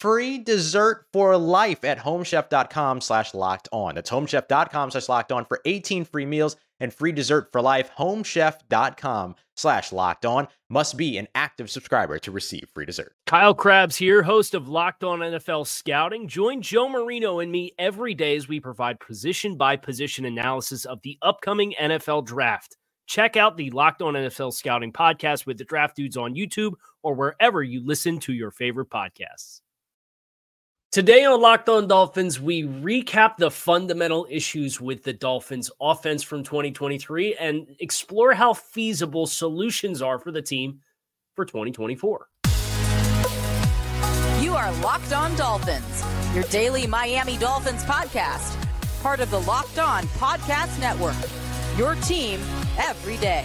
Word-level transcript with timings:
free 0.00 0.38
dessert 0.38 1.04
for 1.12 1.36
life 1.36 1.84
at 1.84 1.98
homechef.com 1.98 3.00
slash 3.00 3.34
locked 3.34 3.68
on. 3.72 3.94
That's 3.94 4.10
homechef.com 4.10 4.90
slash 4.90 5.08
locked 5.08 5.32
on 5.32 5.44
for 5.44 5.60
18 5.64 6.04
free 6.04 6.26
meals 6.26 6.56
and 6.80 6.92
free 6.92 7.12
dessert 7.12 7.48
for 7.52 7.60
life. 7.60 7.90
Homechef.com 7.98 9.34
slash 9.56 9.92
locked 9.92 10.24
on 10.24 10.48
must 10.70 10.96
be 10.96 11.18
an 11.18 11.26
active 11.34 11.70
subscriber 11.70 12.18
to 12.20 12.30
receive 12.30 12.68
free 12.72 12.86
dessert. 12.86 13.12
Kyle 13.26 13.54
Crabbs 13.54 13.96
here, 13.96 14.22
host 14.22 14.54
of 14.54 14.68
Locked 14.68 15.04
On 15.04 15.20
NFL 15.20 15.66
Scouting. 15.66 16.28
Join 16.28 16.62
Joe 16.62 16.88
Marino 16.88 17.40
and 17.40 17.50
me 17.50 17.72
every 17.78 18.14
day 18.14 18.36
as 18.36 18.48
we 18.48 18.60
provide 18.60 19.00
position 19.00 19.56
by 19.56 19.76
position 19.76 20.24
analysis 20.24 20.84
of 20.84 21.00
the 21.02 21.18
upcoming 21.22 21.74
NFL 21.80 22.26
draft. 22.26 22.76
Check 23.06 23.36
out 23.36 23.56
the 23.56 23.70
Locked 23.70 24.02
On 24.02 24.14
NFL 24.14 24.52
Scouting 24.52 24.92
podcast 24.92 25.46
with 25.46 25.58
the 25.58 25.64
draft 25.64 25.96
dudes 25.96 26.16
on 26.16 26.34
YouTube 26.34 26.74
or 27.02 27.14
wherever 27.14 27.62
you 27.62 27.84
listen 27.84 28.20
to 28.20 28.34
your 28.34 28.50
favorite 28.50 28.90
podcasts. 28.90 29.62
Today 30.90 31.26
on 31.26 31.42
Locked 31.42 31.68
On 31.68 31.86
Dolphins, 31.86 32.40
we 32.40 32.62
recap 32.62 33.36
the 33.36 33.50
fundamental 33.50 34.26
issues 34.30 34.80
with 34.80 35.02
the 35.02 35.12
Dolphins 35.12 35.70
offense 35.82 36.22
from 36.22 36.42
2023 36.42 37.36
and 37.36 37.66
explore 37.78 38.32
how 38.32 38.54
feasible 38.54 39.26
solutions 39.26 40.00
are 40.00 40.18
for 40.18 40.32
the 40.32 40.40
team 40.40 40.80
for 41.36 41.44
2024. 41.44 42.28
You 44.40 44.54
are 44.54 44.72
Locked 44.80 45.12
On 45.12 45.36
Dolphins, 45.36 46.02
your 46.34 46.44
daily 46.44 46.86
Miami 46.86 47.36
Dolphins 47.36 47.84
podcast, 47.84 48.56
part 49.02 49.20
of 49.20 49.30
the 49.30 49.40
Locked 49.40 49.78
On 49.78 50.04
Podcast 50.04 50.80
Network. 50.80 51.16
Your 51.76 51.96
team 51.96 52.40
every 52.78 53.18
day. 53.18 53.44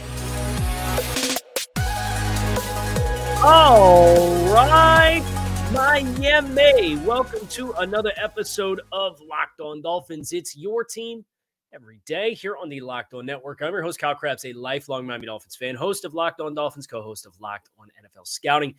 All 3.43 4.29
right. 4.53 5.32
Miami. 5.73 6.97
Welcome 6.97 7.47
to 7.47 7.71
another 7.79 8.11
episode 8.15 8.81
of 8.91 9.19
Locked 9.21 9.59
On 9.59 9.81
Dolphins. 9.81 10.31
It's 10.31 10.55
your 10.55 10.83
team 10.83 11.25
every 11.73 11.99
day 12.05 12.35
here 12.35 12.55
on 12.61 12.69
the 12.69 12.79
Locked 12.79 13.15
On 13.15 13.25
Network. 13.25 13.63
I'm 13.63 13.73
your 13.73 13.81
host, 13.81 13.97
Kyle 13.97 14.13
Crabbs, 14.13 14.45
a 14.45 14.53
lifelong 14.53 15.07
Miami 15.07 15.25
Dolphins 15.25 15.55
fan, 15.55 15.73
host 15.73 16.05
of 16.05 16.13
Locked 16.13 16.41
On 16.41 16.53
Dolphins, 16.53 16.85
co 16.85 17.01
host 17.01 17.25
of 17.25 17.33
Locked 17.39 17.69
On 17.79 17.87
NFL 17.87 18.27
Scouting. 18.27 18.75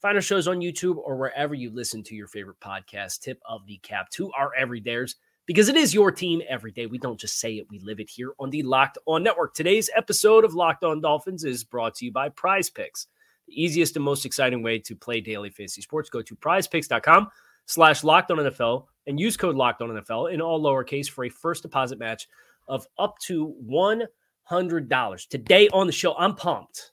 Find 0.00 0.16
our 0.16 0.20
shows 0.20 0.48
on 0.48 0.58
YouTube 0.58 0.96
or 0.96 1.16
wherever 1.16 1.54
you 1.54 1.70
listen 1.70 2.02
to 2.02 2.16
your 2.16 2.26
favorite 2.26 2.58
podcast. 2.58 3.20
Tip 3.20 3.40
of 3.48 3.64
the 3.66 3.78
cap 3.84 4.10
to 4.10 4.32
our 4.32 4.50
everydayers 4.60 5.14
because 5.46 5.68
it 5.68 5.76
is 5.76 5.94
your 5.94 6.10
team 6.10 6.42
every 6.48 6.72
day. 6.72 6.86
We 6.86 6.98
don't 6.98 7.20
just 7.20 7.38
say 7.38 7.52
it, 7.52 7.70
we 7.70 7.78
live 7.78 8.00
it 8.00 8.10
here 8.10 8.32
on 8.40 8.50
the 8.50 8.64
Locked 8.64 8.98
On 9.06 9.22
Network. 9.22 9.54
Today's 9.54 9.90
episode 9.94 10.44
of 10.44 10.54
Locked 10.54 10.82
On 10.82 11.00
Dolphins 11.00 11.44
is 11.44 11.62
brought 11.62 11.94
to 11.96 12.04
you 12.04 12.10
by 12.10 12.30
PrizePicks 12.30 13.06
easiest 13.52 13.96
and 13.96 14.04
most 14.04 14.24
exciting 14.24 14.62
way 14.62 14.78
to 14.80 14.96
play 14.96 15.20
daily 15.20 15.50
fantasy 15.50 15.82
sports. 15.82 16.10
Go 16.10 16.22
to 16.22 16.36
prizepicks.com 16.36 17.28
slash 17.66 18.04
locked 18.04 18.30
on 18.30 18.38
NFL 18.38 18.86
and 19.06 19.18
use 19.18 19.36
code 19.36 19.56
locked 19.56 19.82
on 19.82 19.90
NFL 19.90 20.32
in 20.32 20.40
all 20.40 20.62
lowercase 20.62 21.08
for 21.08 21.24
a 21.24 21.28
first 21.28 21.62
deposit 21.62 21.98
match 21.98 22.28
of 22.68 22.86
up 22.98 23.18
to 23.20 23.54
$100. 23.66 25.28
Today 25.28 25.68
on 25.68 25.86
the 25.86 25.92
show, 25.92 26.14
I'm 26.16 26.34
pumped 26.34 26.92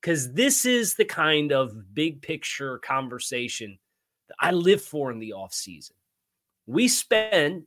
because 0.00 0.32
this 0.32 0.66
is 0.66 0.94
the 0.94 1.04
kind 1.04 1.52
of 1.52 1.94
big 1.94 2.22
picture 2.22 2.78
conversation 2.78 3.78
that 4.28 4.36
I 4.40 4.50
live 4.52 4.82
for 4.82 5.10
in 5.10 5.18
the 5.18 5.32
off 5.32 5.52
season. 5.52 5.96
We 6.66 6.88
spend 6.88 7.64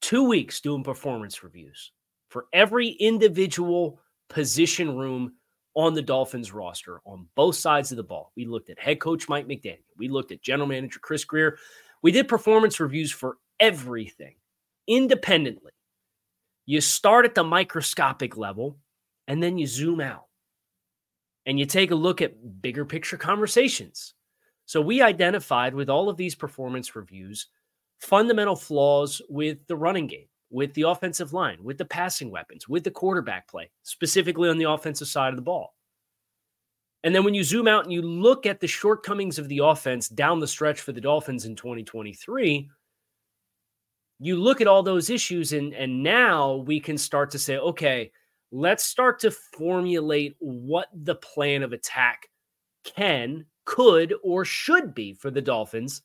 two 0.00 0.28
weeks 0.28 0.60
doing 0.60 0.84
performance 0.84 1.42
reviews 1.42 1.92
for 2.28 2.46
every 2.52 2.88
individual 2.88 4.00
position 4.28 4.96
room 4.96 5.34
on 5.74 5.94
the 5.94 6.02
Dolphins 6.02 6.52
roster 6.52 7.00
on 7.04 7.26
both 7.34 7.56
sides 7.56 7.90
of 7.90 7.96
the 7.96 8.02
ball. 8.04 8.32
We 8.36 8.44
looked 8.44 8.70
at 8.70 8.78
head 8.78 9.00
coach 9.00 9.28
Mike 9.28 9.48
McDaniel. 9.48 9.82
We 9.96 10.08
looked 10.08 10.32
at 10.32 10.42
general 10.42 10.68
manager 10.68 11.00
Chris 11.00 11.24
Grier. 11.24 11.58
We 12.02 12.12
did 12.12 12.28
performance 12.28 12.78
reviews 12.80 13.10
for 13.10 13.38
everything 13.58 14.34
independently. 14.86 15.72
You 16.66 16.80
start 16.80 17.24
at 17.24 17.34
the 17.34 17.44
microscopic 17.44 18.36
level 18.36 18.78
and 19.26 19.42
then 19.42 19.58
you 19.58 19.66
zoom 19.66 20.00
out 20.00 20.26
and 21.46 21.58
you 21.58 21.66
take 21.66 21.90
a 21.90 21.96
look 21.96 22.22
at 22.22 22.62
bigger 22.62 22.84
picture 22.84 23.16
conversations. 23.16 24.14
So 24.66 24.80
we 24.80 25.02
identified 25.02 25.74
with 25.74 25.90
all 25.90 26.08
of 26.08 26.16
these 26.16 26.34
performance 26.34 26.94
reviews 26.96 27.48
fundamental 28.00 28.56
flaws 28.56 29.20
with 29.28 29.58
the 29.66 29.76
running 29.76 30.06
game 30.06 30.26
with 30.54 30.72
the 30.74 30.82
offensive 30.82 31.32
line, 31.32 31.58
with 31.64 31.76
the 31.78 31.84
passing 31.84 32.30
weapons, 32.30 32.68
with 32.68 32.84
the 32.84 32.90
quarterback 32.90 33.48
play, 33.48 33.68
specifically 33.82 34.48
on 34.48 34.56
the 34.56 34.70
offensive 34.70 35.08
side 35.08 35.30
of 35.30 35.36
the 35.36 35.42
ball. 35.42 35.74
And 37.02 37.12
then 37.12 37.24
when 37.24 37.34
you 37.34 37.42
zoom 37.42 37.66
out 37.66 37.82
and 37.82 37.92
you 37.92 38.02
look 38.02 38.46
at 38.46 38.60
the 38.60 38.68
shortcomings 38.68 39.40
of 39.40 39.48
the 39.48 39.58
offense 39.58 40.08
down 40.08 40.38
the 40.38 40.46
stretch 40.46 40.80
for 40.80 40.92
the 40.92 41.00
Dolphins 41.00 41.44
in 41.44 41.56
2023, 41.56 42.70
you 44.20 44.36
look 44.36 44.60
at 44.60 44.68
all 44.68 44.84
those 44.84 45.10
issues, 45.10 45.52
and, 45.52 45.74
and 45.74 46.04
now 46.04 46.54
we 46.54 46.78
can 46.78 46.96
start 46.96 47.32
to 47.32 47.38
say, 47.38 47.58
okay, 47.58 48.12
let's 48.52 48.84
start 48.84 49.18
to 49.20 49.32
formulate 49.32 50.36
what 50.38 50.86
the 50.94 51.16
plan 51.16 51.64
of 51.64 51.72
attack 51.72 52.28
can, 52.84 53.44
could, 53.64 54.14
or 54.22 54.44
should 54.44 54.94
be 54.94 55.14
for 55.14 55.32
the 55.32 55.42
Dolphins 55.42 56.02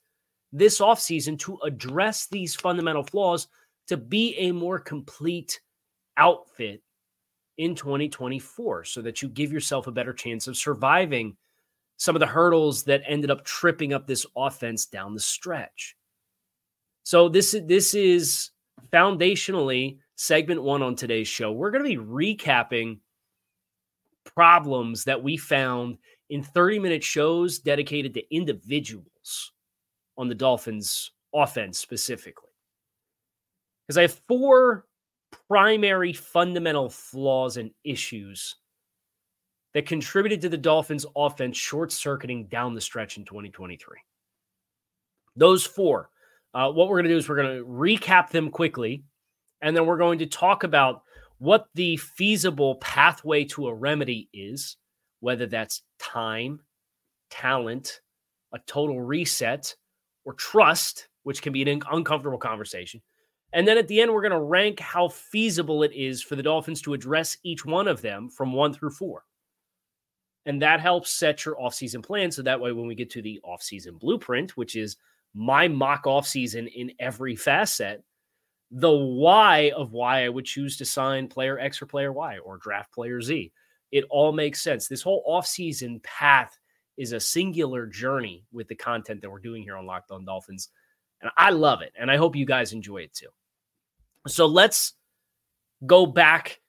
this 0.52 0.80
offseason 0.80 1.38
to 1.38 1.60
address 1.64 2.26
these 2.26 2.56
fundamental 2.56 3.04
flaws 3.04 3.48
to 3.89 3.97
be 3.97 4.36
a 4.38 4.51
more 4.51 4.80
complete 4.80 5.59
outfit 6.18 6.81
in 7.57 7.75
2024 7.75 8.86
so 8.86 9.01
that 9.01 9.21
you 9.21 9.27
give 9.27 9.51
yourself 9.51 9.88
a 9.88 9.91
better 9.91 10.13
chance 10.13 10.47
of 10.47 10.56
surviving 10.56 11.36
some 11.97 12.15
of 12.15 12.19
the 12.19 12.25
hurdles 12.25 12.83
that 12.83 13.01
ended 13.06 13.30
up 13.30 13.44
tripping 13.44 13.91
up 13.91 14.07
this 14.07 14.25
offense 14.38 14.86
down 14.86 15.13
the 15.13 15.19
stretch. 15.19 15.97
So 17.03 17.27
this 17.27 17.53
is 17.53 17.65
this 17.65 17.94
is 17.94 18.51
foundationally 18.94 19.97
segment 20.15 20.62
1 20.62 20.81
on 20.81 20.95
today's 20.95 21.27
show. 21.27 21.51
We're 21.51 21.71
going 21.71 21.83
to 21.83 21.89
be 21.89 22.35
recapping 22.38 23.00
problems 24.24 25.03
that 25.06 25.21
we 25.21 25.35
found 25.35 25.97
in 26.30 26.44
30-minute 26.44 27.03
shows 27.03 27.59
dedicated 27.59 28.13
to 28.13 28.35
individuals 28.35 29.51
on 30.18 30.27
the 30.27 30.35
Dolphins 30.35 31.12
offense 31.33 31.80
specifically 31.80 32.49
because 33.89 33.97
I 33.97 34.03
have 34.03 34.21
four 34.27 34.86
primary 35.50 36.13
fundamental 36.13 36.89
flaws 36.89 37.57
and 37.57 37.71
issues 37.83 38.57
that 39.74 39.88
contributed 39.88 40.41
to 40.41 40.50
the 40.50 40.57
Dolphins' 40.57 41.07
offense 41.15 41.57
short 41.57 41.91
circuiting 41.91 42.45
down 42.45 42.75
the 42.75 42.81
stretch 42.81 43.18
in 43.18 43.25
2023. 43.25 43.97
Those 45.36 45.65
four. 45.65 46.12
Uh, 46.53 46.71
what 46.71 46.88
we're 46.88 46.97
going 46.97 47.06
to 47.06 47.09
do 47.09 47.18
is 47.18 47.27
we're 47.27 47.41
going 47.41 47.57
to 47.57 47.65
recap 47.65 48.30
them 48.30 48.51
quickly 48.51 49.03
And 49.62 49.75
then 49.75 49.88
we're 49.88 49.97
going 49.97 50.19
to 50.19 50.27
talk 50.27 50.63
about 50.63 51.01
what 51.39 51.65
the 51.74 51.97
feasible 51.97 52.75
pathway 52.75 53.44
to 53.45 53.69
a 53.69 53.74
remedy 53.74 54.30
is, 54.33 54.77
whether 55.21 55.47
that's 55.47 55.81
time, 56.00 56.59
talent, 57.31 58.01
a 58.53 58.59
total 58.68 59.01
reset, 59.01 59.75
or 60.25 60.33
trust, 60.33 61.07
which 61.24 61.42
can 61.42 61.53
be 61.53 61.63
an 61.63 61.81
uncomfortable 61.92 62.38
conversation. 62.38 63.01
And 63.54 63.68
then 63.68 63.78
at 63.78 63.88
the 63.88 64.00
end, 64.00 64.13
we're 64.13 64.22
going 64.22 64.31
to 64.31 64.40
rank 64.40 64.80
how 64.80 65.07
feasible 65.07 65.84
it 65.84 65.92
is 65.94 66.22
for 66.22 66.36
the 66.36 66.44
Dolphins 66.44 66.81
to 66.84 66.94
address 66.94 67.38
each 67.44 67.66
one 67.66 67.88
of 67.88 68.01
them 68.01 68.30
from 68.30 68.54
one 68.54 68.74
through 68.74 68.92
four. 68.92 69.24
And 70.46 70.62
that 70.62 70.80
helps 70.80 71.12
set 71.12 71.46
your 71.46 71.56
offseason 71.56 72.04
plan. 72.04 72.31
So 72.31 72.42
that 72.44 72.60
way, 72.60 72.72
when 72.72 72.88
we 72.88 72.96
get 72.96 73.10
to 73.12 73.22
the 73.22 73.42
offseason 73.44 74.00
blueprint, 74.00 74.56
which 74.56 74.75
is 74.75 74.98
my 75.34 75.68
mock 75.68 76.06
offseason 76.06 76.72
in 76.74 76.92
every 77.00 77.36
facet, 77.36 78.04
the 78.72 78.92
why 78.92 79.72
of 79.75 79.94
why 79.94 80.25
I 80.25 80.30
would 80.30 80.45
choose 80.45 80.78
to 80.78 80.86
sign 80.86 81.28
player 81.28 81.57
X 81.60 81.81
or 81.81 81.88
player 81.88 82.13
Y 82.13 82.38
or 82.40 82.57
draft 82.57 82.94
player 82.94 83.22
Z, 83.22 83.52
it 83.92 84.06
all 84.10 84.31
makes 84.31 84.62
sense. 84.62 84.88
This 84.88 85.02
whole 85.02 85.24
offseason 85.28 86.02
path 86.04 86.57
is 86.98 87.13
a 87.13 87.19
singular 87.19 87.88
journey 87.88 88.44
with 88.52 88.68
the 88.68 88.75
content 88.75 89.22
that 89.22 89.30
we're 89.30 89.40
doing 89.40 89.63
here 89.63 89.75
on 89.75 89.88
Locked 89.88 90.12
On 90.12 90.24
Dolphins. 90.24 90.69
And 91.22 91.31
I 91.38 91.50
love 91.50 91.81
it. 91.81 91.94
And 92.00 92.12
I 92.12 92.18
hope 92.18 92.36
you 92.36 92.45
guys 92.45 92.74
enjoy 92.74 93.00
it 93.00 93.13
too. 93.13 93.30
So 94.27 94.45
let's 94.45 94.94
go 95.86 96.06
back 96.06 96.60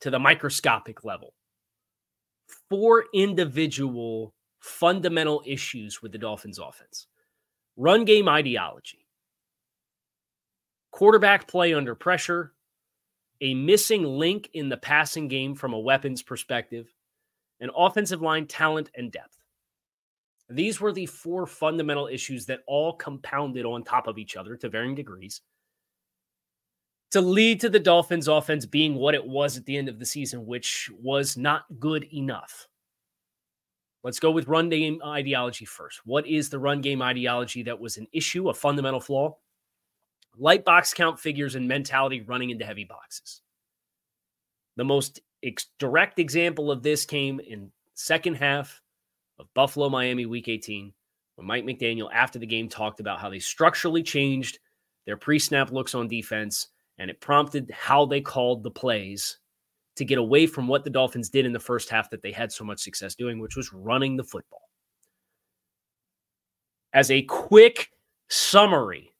to 0.00 0.10
the 0.10 0.18
microscopic 0.18 1.04
level. 1.04 1.34
Four 2.68 3.06
individual 3.14 4.34
fundamental 4.60 5.42
issues 5.46 6.02
with 6.02 6.12
the 6.12 6.18
Dolphins 6.18 6.58
offense. 6.58 7.06
Run 7.76 8.04
game 8.04 8.28
ideology, 8.28 9.06
quarterback 10.92 11.48
play 11.48 11.74
under 11.74 11.94
pressure, 11.94 12.52
a 13.40 13.52
missing 13.54 14.04
link 14.04 14.48
in 14.54 14.68
the 14.68 14.76
passing 14.76 15.26
game 15.26 15.54
from 15.54 15.72
a 15.72 15.78
weapons 15.78 16.22
perspective, 16.22 16.86
and 17.60 17.70
offensive 17.76 18.22
line 18.22 18.46
talent 18.46 18.90
and 18.94 19.10
depth. 19.10 19.38
These 20.48 20.80
were 20.80 20.92
the 20.92 21.06
four 21.06 21.46
fundamental 21.46 22.06
issues 22.06 22.46
that 22.46 22.60
all 22.66 22.92
compounded 22.92 23.64
on 23.64 23.82
top 23.82 24.06
of 24.06 24.18
each 24.18 24.36
other 24.36 24.56
to 24.58 24.68
varying 24.68 24.94
degrees 24.94 25.40
to 27.14 27.20
lead 27.20 27.60
to 27.60 27.68
the 27.68 27.78
Dolphins 27.78 28.26
offense 28.26 28.66
being 28.66 28.96
what 28.96 29.14
it 29.14 29.24
was 29.24 29.56
at 29.56 29.64
the 29.66 29.76
end 29.76 29.88
of 29.88 30.00
the 30.00 30.04
season, 30.04 30.46
which 30.46 30.90
was 31.00 31.36
not 31.36 31.62
good 31.78 32.08
enough. 32.12 32.66
Let's 34.02 34.18
go 34.18 34.32
with 34.32 34.48
run 34.48 34.68
game 34.68 35.00
ideology 35.00 35.64
first. 35.64 36.00
What 36.04 36.26
is 36.26 36.50
the 36.50 36.58
run 36.58 36.80
game 36.80 37.00
ideology 37.02 37.62
that 37.62 37.78
was 37.78 37.98
an 37.98 38.08
issue, 38.12 38.48
a 38.48 38.54
fundamental 38.54 38.98
flaw? 38.98 39.36
Light 40.36 40.64
box 40.64 40.92
count 40.92 41.20
figures 41.20 41.54
and 41.54 41.68
mentality 41.68 42.20
running 42.22 42.50
into 42.50 42.64
heavy 42.64 42.82
boxes. 42.82 43.42
The 44.76 44.84
most 44.84 45.20
ex- 45.44 45.68
direct 45.78 46.18
example 46.18 46.72
of 46.72 46.82
this 46.82 47.06
came 47.06 47.38
in 47.38 47.70
second 47.94 48.34
half 48.34 48.82
of 49.38 49.46
Buffalo 49.54 49.88
Miami 49.88 50.26
week 50.26 50.48
18 50.48 50.92
when 51.36 51.46
Mike 51.46 51.64
McDaniel 51.64 52.12
after 52.12 52.40
the 52.40 52.46
game 52.46 52.68
talked 52.68 52.98
about 52.98 53.20
how 53.20 53.30
they 53.30 53.38
structurally 53.38 54.02
changed 54.02 54.58
their 55.06 55.16
pre-snap 55.16 55.70
looks 55.70 55.94
on 55.94 56.08
defense 56.08 56.70
and 56.98 57.10
it 57.10 57.20
prompted 57.20 57.70
how 57.72 58.06
they 58.06 58.20
called 58.20 58.62
the 58.62 58.70
plays 58.70 59.38
to 59.96 60.04
get 60.04 60.18
away 60.18 60.46
from 60.46 60.66
what 60.66 60.84
the 60.84 60.90
Dolphins 60.90 61.30
did 61.30 61.46
in 61.46 61.52
the 61.52 61.60
first 61.60 61.88
half 61.88 62.10
that 62.10 62.22
they 62.22 62.32
had 62.32 62.50
so 62.50 62.64
much 62.64 62.80
success 62.80 63.14
doing, 63.14 63.38
which 63.38 63.56
was 63.56 63.72
running 63.72 64.16
the 64.16 64.24
football. 64.24 64.62
As 66.92 67.10
a 67.10 67.22
quick 67.22 67.90
summary, 68.28 69.14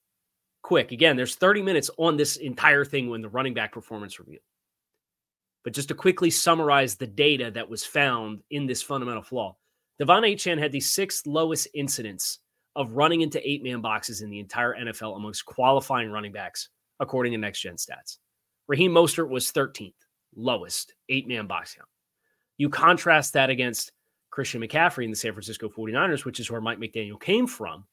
quick, 0.62 0.92
again, 0.92 1.16
there's 1.16 1.36
30 1.36 1.62
minutes 1.62 1.90
on 1.98 2.16
this 2.16 2.36
entire 2.36 2.84
thing 2.84 3.08
when 3.08 3.20
the 3.20 3.28
running 3.28 3.54
back 3.54 3.72
performance 3.72 4.18
review. 4.18 4.38
But 5.64 5.72
just 5.72 5.88
to 5.88 5.94
quickly 5.94 6.30
summarize 6.30 6.96
the 6.96 7.06
data 7.06 7.50
that 7.52 7.68
was 7.68 7.84
found 7.84 8.40
in 8.50 8.66
this 8.66 8.82
fundamental 8.82 9.22
flaw, 9.22 9.56
De'Von 10.00 10.22
Achane 10.22 10.58
had 10.58 10.72
the 10.72 10.80
sixth 10.80 11.26
lowest 11.26 11.68
incidence 11.74 12.40
of 12.76 12.92
running 12.92 13.20
into 13.20 13.48
eight 13.48 13.62
man 13.62 13.80
boxes 13.80 14.20
in 14.20 14.30
the 14.30 14.40
entire 14.40 14.74
NFL 14.74 15.16
amongst 15.16 15.46
qualifying 15.46 16.10
running 16.10 16.32
backs 16.32 16.68
according 17.00 17.32
to 17.32 17.38
next 17.38 17.60
gen 17.60 17.76
stats. 17.76 18.18
Raheem 18.68 18.92
Mostert 18.92 19.28
was 19.28 19.52
13th, 19.52 19.94
lowest, 20.34 20.94
eight 21.08 21.28
man 21.28 21.46
box 21.46 21.74
count. 21.74 21.88
You 22.56 22.68
contrast 22.68 23.32
that 23.32 23.50
against 23.50 23.92
Christian 24.30 24.60
McCaffrey 24.60 25.04
in 25.04 25.10
the 25.10 25.16
San 25.16 25.32
Francisco 25.32 25.68
49ers, 25.68 26.24
which 26.24 26.40
is 26.40 26.50
where 26.50 26.60
Mike 26.60 26.78
McDaniel 26.78 27.20
came 27.20 27.46
from. 27.46 27.84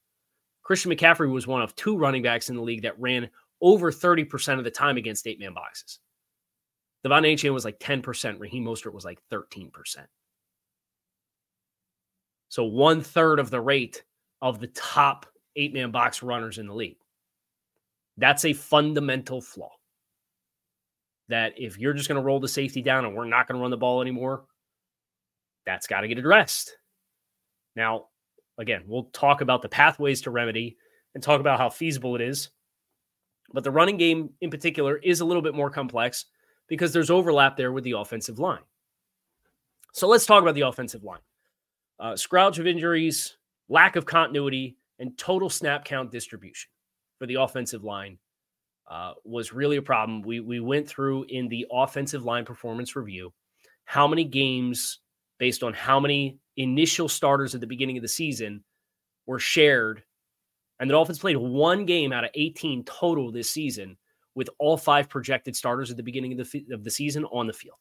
Christian 0.64 0.92
McCaffrey 0.92 1.32
was 1.32 1.48
one 1.48 1.62
of 1.62 1.76
two 1.76 1.98
running 1.98 2.24
backs 2.24 2.50
in 2.50 2.56
the 2.56 2.62
league 2.62 2.84
that 2.84 3.00
ran 3.00 3.30
over 3.62 3.92
30% 3.92 4.58
of 4.58 4.64
the 4.64 4.72
time 4.72 4.98
against 4.98 5.28
eight 5.28 5.40
man 5.40 5.54
boxes. 5.54 6.00
De'Von 7.06 7.32
Achane 7.32 7.54
was 7.54 7.66
like 7.66 7.80
10%. 7.80 8.40
Raheem 8.40 8.64
Mostert 8.64 8.94
was 8.94 9.06
like 9.06 9.20
13%. 9.32 9.72
So 12.50 12.66
one 12.66 13.02
third 13.02 13.40
of 13.40 13.50
the 13.50 13.62
rate 13.62 14.04
of 14.42 14.60
the 14.60 14.68
top 14.68 15.26
eight 15.56 15.74
man 15.74 15.92
box 15.92 16.22
runners 16.22 16.58
in 16.58 16.68
the 16.68 16.74
league. 16.74 16.98
That's 18.22 18.46
a 18.46 18.54
fundamental 18.54 19.42
flaw. 19.42 19.72
That 21.30 21.54
if 21.58 21.80
you're 21.80 21.94
just 21.94 22.08
going 22.08 22.22
to 22.22 22.26
roll 22.26 22.40
the 22.40 22.48
safety 22.48 22.84
down 22.84 23.04
and 23.04 23.16
we're 23.16 23.26
not 23.26 23.48
going 23.48 23.58
to 23.58 23.62
run 23.62 23.72
the 23.72 23.78
ball 23.78 24.02
anymore, 24.02 24.44
that's 25.66 25.88
got 25.88 26.02
to 26.02 26.08
get 26.08 26.20
addressed. 26.20 26.78
Now, 27.76 28.06
again, 28.60 28.84
we'll 28.86 29.06
talk 29.06 29.42
about 29.42 29.64
the 29.64 29.70
pathways 29.70 30.22
to 30.22 30.32
remedy 30.32 30.78
and 31.16 31.24
talk 31.24 31.40
about 31.40 31.60
how 31.60 31.70
feasible 31.70 32.16
it 32.16 32.22
is. 32.22 32.52
But 33.54 33.64
the 33.64 33.72
running 33.72 33.98
game 33.98 34.30
in 34.42 34.52
particular 34.52 34.98
is 34.98 35.22
a 35.22 35.26
little 35.26 35.42
bit 35.42 35.56
more 35.56 35.72
complex 35.72 36.26
because 36.68 36.94
there's 36.94 37.10
overlap 37.10 37.58
there 37.58 37.72
with 37.72 37.84
the 37.84 37.94
offensive 37.94 38.38
line. 38.38 38.62
So 39.94 40.08
let's 40.08 40.28
talk 40.28 40.44
about 40.44 40.56
the 40.56 40.62
offensive 40.62 41.04
line. 41.04 41.20
Uh, 42.00 42.16
scrouge 42.16 42.60
of 42.60 42.68
injuries, 42.68 43.38
lack 43.68 43.96
of 43.96 44.06
continuity, 44.06 44.78
and 45.00 45.18
total 45.18 45.50
snap 45.50 45.86
count 45.86 46.12
distribution 46.12 46.70
for 47.22 47.28
the 47.28 47.36
offensive 47.36 47.84
line 47.84 48.18
uh, 48.90 49.14
was 49.24 49.54
really 49.54 49.78
a 49.78 49.82
problem. 49.82 50.24
We 50.24 50.40
we 50.40 50.60
went 50.60 50.90
through 50.90 51.26
in 51.30 51.48
the 51.50 51.68
offensive 51.72 52.26
line 52.26 52.46
performance 52.46 52.96
review 52.96 53.32
how 53.86 54.08
many 54.08 54.24
games 54.24 54.98
based 55.38 55.62
on 55.62 55.72
how 55.72 56.00
many 56.00 56.40
initial 56.58 57.08
starters 57.08 57.54
at 57.54 57.62
the 57.62 57.68
beginning 57.68 57.96
of 57.96 58.02
the 58.02 58.08
season 58.08 58.64
were 59.28 59.38
shared, 59.38 60.02
and 60.80 60.90
the 60.90 60.94
Dolphins 60.94 61.20
played 61.20 61.38
one 61.38 61.86
game 61.86 62.12
out 62.12 62.24
of 62.24 62.32
18 62.34 62.86
total 62.86 63.32
this 63.32 63.52
season 63.52 63.98
with 64.34 64.50
all 64.58 64.76
five 64.76 65.08
projected 65.08 65.56
starters 65.56 65.92
at 65.92 65.98
the 65.98 66.04
beginning 66.04 66.40
of 66.40 66.50
the 66.52 66.66
of 66.72 66.84
the 66.84 66.90
season 66.90 67.24
on 67.26 67.46
the 67.46 67.54
field. 67.54 67.78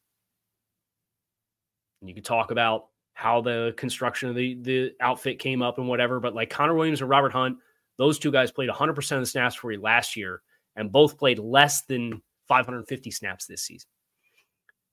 And 2.03 2.11
you 2.11 2.15
could 2.15 2.27
talk 2.27 2.51
about 2.51 2.89
how 3.15 3.41
the 3.41 3.73
construction 3.79 4.29
of 4.29 4.35
the 4.35 4.59
the 4.61 4.93
outfit 5.01 5.39
came 5.39 5.63
up 5.63 5.79
and 5.79 5.89
whatever, 5.89 6.21
but 6.21 6.35
like 6.35 6.51
Connor 6.51 6.75
Williams 6.75 7.01
and 7.01 7.09
Robert 7.09 7.33
Hunt 7.33 7.57
those 8.01 8.19
two 8.19 8.33
guys 8.33 8.51
played 8.51 8.71
100% 8.71 9.13
of 9.13 9.21
the 9.21 9.27
snaps 9.27 9.55
for 9.55 9.71
you 9.71 9.79
last 9.79 10.17
year 10.17 10.41
and 10.75 10.91
both 10.91 11.19
played 11.19 11.39
less 11.39 11.83
than 11.83 12.23
550 12.49 13.11
snaps 13.11 13.45
this 13.45 13.63
season. 13.63 13.91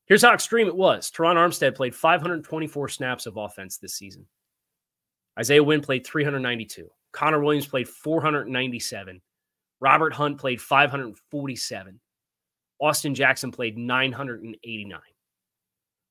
Here's 0.08 0.24
how 0.24 0.34
extreme 0.34 0.68
it 0.68 0.76
was. 0.76 1.10
Terron 1.10 1.36
Armstead 1.36 1.74
played 1.74 1.96
524 1.96 2.90
snaps 2.90 3.26
of 3.26 3.38
offense 3.38 3.78
this 3.78 3.96
season. 3.96 4.28
Isaiah 5.40 5.64
Wynn 5.64 5.80
played 5.80 6.06
392. 6.06 6.90
Connor 7.14 7.40
Williams 7.40 7.66
played 7.66 7.88
497. 7.88 9.22
Robert 9.80 10.14
Hunt 10.14 10.38
played 10.38 10.60
547. 10.62 12.02
Austin 12.82 13.16
Jackson 13.16 13.52
played 13.52 13.78
989. 13.78 15.00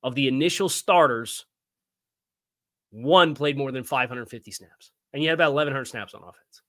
Of 0.03 0.15
the 0.15 0.29
initial 0.29 0.71
starters, 0.71 1.45
one 2.91 3.35
played 3.35 3.59
more 3.59 3.71
than 3.71 3.85
550 3.85 4.51
snaps. 4.51 4.93
And 5.13 5.23
you 5.23 5.29
had 5.29 5.35
about 5.35 5.53
1,100 5.53 5.85
snaps 5.85 6.15
on 6.15 6.23
offense. 6.23 6.63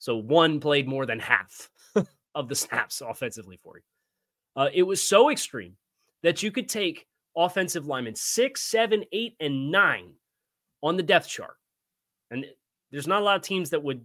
So 0.00 0.16
one 0.16 0.60
played 0.60 0.88
more 0.88 1.06
than 1.06 1.20
half 1.20 1.70
of 2.34 2.48
the 2.48 2.54
snaps 2.54 3.02
offensively 3.02 3.58
for 3.62 3.76
you. 3.76 3.82
Uh, 4.56 4.68
it 4.72 4.82
was 4.82 5.02
so 5.02 5.30
extreme 5.30 5.76
that 6.22 6.42
you 6.42 6.50
could 6.50 6.68
take 6.68 7.06
offensive 7.36 7.86
linemen 7.86 8.16
six, 8.16 8.62
seven, 8.62 9.04
eight, 9.12 9.36
and 9.40 9.70
nine 9.70 10.12
on 10.82 10.96
the 10.96 11.02
depth 11.02 11.28
chart. 11.28 11.54
And 12.30 12.46
there's 12.90 13.06
not 13.06 13.20
a 13.20 13.24
lot 13.24 13.36
of 13.36 13.42
teams 13.42 13.70
that 13.70 13.82
would 13.82 14.04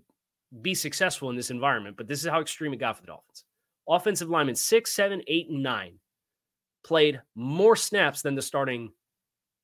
be 0.62 0.76
successful 0.76 1.30
in 1.30 1.36
this 1.36 1.50
environment, 1.50 1.98
but 1.98 2.08
this 2.08 2.24
is 2.24 2.30
how 2.30 2.42
extreme 2.42 2.74
it 2.74 2.78
got 2.78 2.96
for 2.96 3.02
the 3.02 3.08
Dolphins. 3.08 3.46
Offensive 3.88 4.30
linemen 4.30 4.56
six, 4.56 4.92
seven, 4.92 5.22
eight, 5.28 5.50
and 5.50 5.64
nine 5.64 5.94
played 6.84 7.22
more 7.36 7.76
snaps 7.76 8.22
than 8.22 8.36
the 8.36 8.42
starting 8.42 8.92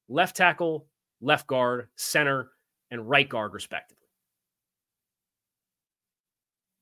left 0.10 0.36
tackle, 0.36 0.88
left 1.22 1.46
guard, 1.48 1.88
center, 1.98 2.52
and 2.90 3.10
right 3.10 3.28
guard, 3.28 3.54
respectively. 3.54 4.01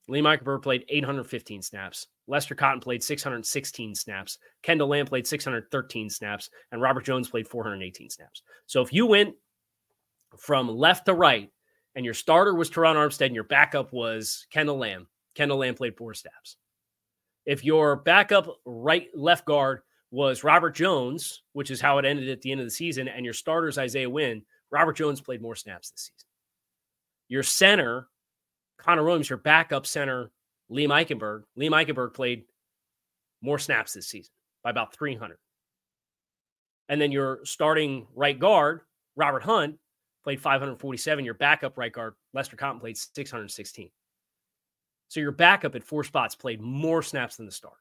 Liam 0.10 0.24
Eichenberg 0.24 0.64
played 0.64 0.86
815 0.90 1.62
snaps. 1.62 2.08
Lester 2.28 2.56
Cotton 2.56 2.80
played 2.80 3.04
616 3.04 3.96
snaps. 3.96 4.38
Kendall 4.64 4.90
Lamm 4.90 5.06
played 5.08 5.28
613 5.28 6.10
snaps. 6.10 6.50
And 6.72 6.82
Robert 6.82 7.06
Jones 7.06 7.30
played 7.30 7.48
418 7.48 8.10
snaps. 8.10 8.42
So 8.66 8.82
if 8.82 8.92
you 8.92 9.06
went 9.06 9.36
from 10.38 10.70
left 10.70 11.06
to 11.06 11.14
right 11.14 11.52
and 11.96 12.06
your 12.06 12.14
starter 12.14 12.54
was 12.56 12.70
Terron 12.70 12.96
Armstead 12.96 13.28
and 13.28 13.36
your 13.36 13.44
backup 13.44 13.94
was 13.94 14.46
Kendall 14.52 14.78
Lamm, 14.78 15.08
Kendall 15.36 15.60
Lamm 15.60 15.76
played 15.76 15.98
four 15.98 16.14
snaps. 16.14 16.58
If 17.46 17.64
your 17.64 17.98
backup 17.98 18.48
right 18.66 19.10
left 19.16 19.46
guard 19.46 19.82
was 20.12 20.44
Robert 20.44 20.76
Jones, 20.76 21.44
which 21.54 21.72
is 21.72 21.82
how 21.82 21.98
it 21.98 22.06
ended 22.06 22.30
at 22.30 22.42
the 22.42 22.52
end 22.52 22.62
of 22.62 22.68
the 22.68 22.72
season, 22.72 23.08
and 23.08 23.26
your 23.26 23.34
starters 23.34 23.78
Isaiah 23.78 24.10
Wynn, 24.10 24.44
Robert 24.72 24.98
Jones 24.98 25.22
played 25.22 25.42
more 25.42 25.56
snaps 25.56 25.92
this 25.92 26.02
season. 26.02 26.28
Your 27.28 27.44
center, 27.44 28.08
Connor 28.80 29.04
Williams, 29.04 29.30
your 29.30 29.38
backup 29.38 29.86
center, 29.86 30.32
Liam 30.72 30.90
Eichenberg, 30.90 31.44
Liam 31.58 31.72
Eichenberg 31.72 32.14
played 32.14 32.44
more 33.42 33.60
snaps 33.60 33.94
this 33.94 34.08
season 34.08 34.32
by 34.64 34.70
about 34.70 34.94
300. 34.94 35.38
And 36.90 37.00
then 37.00 37.12
your 37.12 37.40
starting 37.44 38.08
right 38.16 38.38
guard, 38.38 38.82
Robert 39.16 39.44
Hunt, 39.44 39.78
played 40.24 40.42
547. 40.42 41.24
Your 41.24 41.34
backup 41.36 41.78
right 41.78 41.92
guard, 41.92 42.14
Lester 42.34 42.56
Cotton, 42.56 42.80
played 42.80 42.98
616. 42.98 43.90
So 45.08 45.20
your 45.20 45.32
backup 45.32 45.76
at 45.76 45.84
four 45.84 46.04
spots 46.04 46.36
played 46.36 46.62
more 46.62 47.02
snaps 47.02 47.38
than 47.38 47.46
the 47.46 47.52
start. 47.52 47.78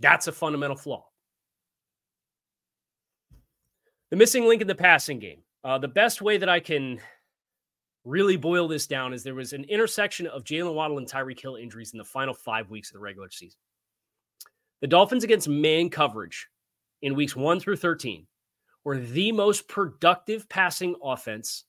That's 0.00 0.26
a 0.28 0.32
fundamental 0.32 0.76
flaw. 0.76 1.04
The 4.10 4.16
missing 4.16 4.46
link 4.46 4.62
in 4.62 4.68
the 4.68 4.74
passing 4.74 5.18
game. 5.18 5.42
Uh, 5.64 5.78
the 5.78 5.88
best 5.88 6.22
way 6.22 6.38
that 6.38 6.48
I 6.48 6.60
can 6.60 7.00
really 8.08 8.36
boil 8.36 8.66
this 8.66 8.86
down 8.86 9.12
is 9.12 9.22
there 9.22 9.34
was 9.34 9.52
an 9.52 9.64
intersection 9.64 10.26
of 10.26 10.44
Jaylen 10.44 10.74
Waddle 10.74 10.98
and 10.98 11.06
Tyreek 11.06 11.40
Hill 11.40 11.56
injuries 11.56 11.92
in 11.92 11.98
the 11.98 12.04
final 12.04 12.34
five 12.34 12.70
weeks 12.70 12.90
of 12.90 12.94
the 12.94 13.00
regular 13.00 13.30
season. 13.30 13.58
The 14.80 14.86
Dolphins 14.86 15.24
against 15.24 15.48
man 15.48 15.90
coverage 15.90 16.48
in 17.02 17.14
weeks 17.14 17.36
one 17.36 17.60
through 17.60 17.76
13 17.76 18.26
were 18.84 18.98
the 18.98 19.32
most 19.32 19.68
productive 19.68 20.48
passing 20.48 20.94
offense 21.02 21.64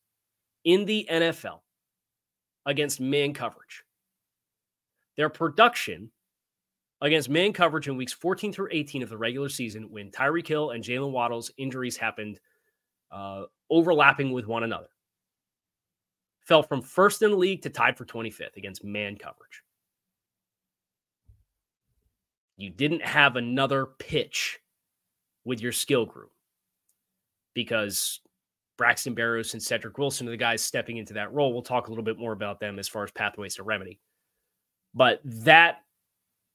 in 0.63 0.86
the 0.86 1.08
NFL 1.12 1.60
against 2.65 3.01
man 3.01 3.34
coverage. 3.34 3.84
Their 5.17 5.29
production 5.29 6.12
against 7.01 7.29
man 7.29 7.51
coverage 7.51 7.88
in 7.88 7.98
weeks 7.98 8.13
14 8.13 8.53
through 8.53 8.69
18 8.72 9.03
of 9.03 9.10
the 9.10 9.17
regular 9.17 9.50
season, 9.50 9.89
when 9.89 10.12
Tyreek 10.12 10.48
Hill 10.48 10.72
and 10.72 10.84
Jaylen 10.84 11.12
Waddle's 11.12 11.51
injuries 11.58 11.98
happened 11.98 12.39
uh, 13.12 13.43
overlapping 13.69 14.31
with 14.31 14.48
one 14.48 14.63
another, 14.63 14.88
fell 16.50 16.63
from 16.63 16.82
first 16.82 17.22
in 17.22 17.29
the 17.29 17.38
league 17.38 17.62
to 17.62 17.70
tied 17.70 17.96
for 17.96 18.06
25th 18.06 18.58
against 18.58 18.84
man 18.84 19.15
coverage. 19.15 19.62
You 22.58 22.72
didn't 22.72 23.03
have 23.03 23.36
another 23.36 23.86
pitch 23.86 24.60
with 25.46 25.62
your 25.62 25.72
skill 25.72 26.08
group 26.08 26.32
because 27.53 28.20
Braxton 28.77 29.15
Berrios 29.15 29.53
and 29.53 29.62
Cedric 29.62 29.98
Wilson 29.98 30.27
are 30.27 30.32
the 30.32 30.38
guys 30.38 30.63
stepping 30.63 30.98
into 30.98 31.13
that 31.13 31.32
role. 31.32 31.53
We'll 31.53 31.62
talk 31.62 31.88
a 31.88 31.91
little 31.91 32.03
bit 32.03 32.18
more 32.18 32.34
about 32.34 32.60
them 32.60 32.79
as 32.79 32.88
far 32.88 33.03
as 33.03 33.12
pathways 33.12 33.56
to 33.56 33.63
remedy. 33.63 34.00
But 34.96 35.22
that 35.24 35.84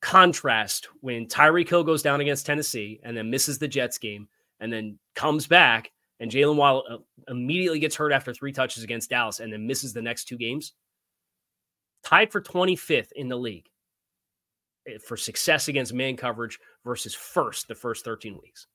contrast 0.03 0.89
when 1.03 1.27
Tyreek 1.27 1.69
Hill 1.69 1.85
goes 1.85 2.03
down 2.03 2.21
against 2.21 2.47
Tennessee 2.47 3.01
and 3.05 3.17
then 3.17 3.31
misses 3.31 3.59
the 3.59 3.69
Jets 3.69 3.99
game 3.99 4.29
and 4.59 4.73
then 4.73 4.99
comes 5.15 5.47
back 5.47 5.93
and 6.21 6.31
Jaylen 6.31 6.57
Waddle 6.57 6.85
uh, 6.89 6.97
immediately 7.29 7.79
gets 7.79 7.97
hurt 7.97 8.13
after 8.13 8.33
three 8.33 8.53
touches 8.53 8.85
against 8.85 9.11
Dallas 9.11 9.41
and 9.41 9.53
then 9.53 9.67
misses 9.67 9.93
the 9.93 10.03
next 10.03 10.25
two 10.25 10.37
games, 10.37 10.73
tied 12.05 12.31
for 12.31 12.41
25th 12.41 13.13
in 13.17 13.29
the 13.29 13.37
league 13.37 13.69
eh, 14.89 14.99
for 15.07 15.17
success 15.17 15.69
against 15.69 15.93
man 15.93 16.17
coverage 16.17 16.59
versus 16.85 17.15
first 17.15 17.69
the 17.69 17.75
first 17.75 18.05
13 18.05 18.39
weeks. 18.43 18.67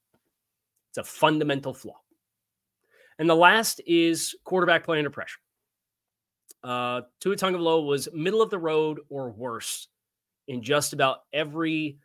It's 0.90 0.98
a 0.98 1.04
fundamental 1.04 1.74
flaw. 1.74 2.00
And 3.20 3.30
the 3.30 3.36
last 3.36 3.82
is 3.86 4.36
quarterback 4.44 4.84
play 4.84 4.98
under 4.98 5.10
pressure. 5.10 5.40
Uh, 6.64 7.02
Tua 7.22 7.36
Tagovailoa 7.36 7.86
was 7.86 8.10
middle 8.14 8.42
of 8.42 8.50
the 8.50 8.58
road 8.58 9.00
or 9.10 9.32
worse 9.32 9.88
in 10.48 10.62
just 10.62 10.94
about 10.94 11.20
every 11.32 11.98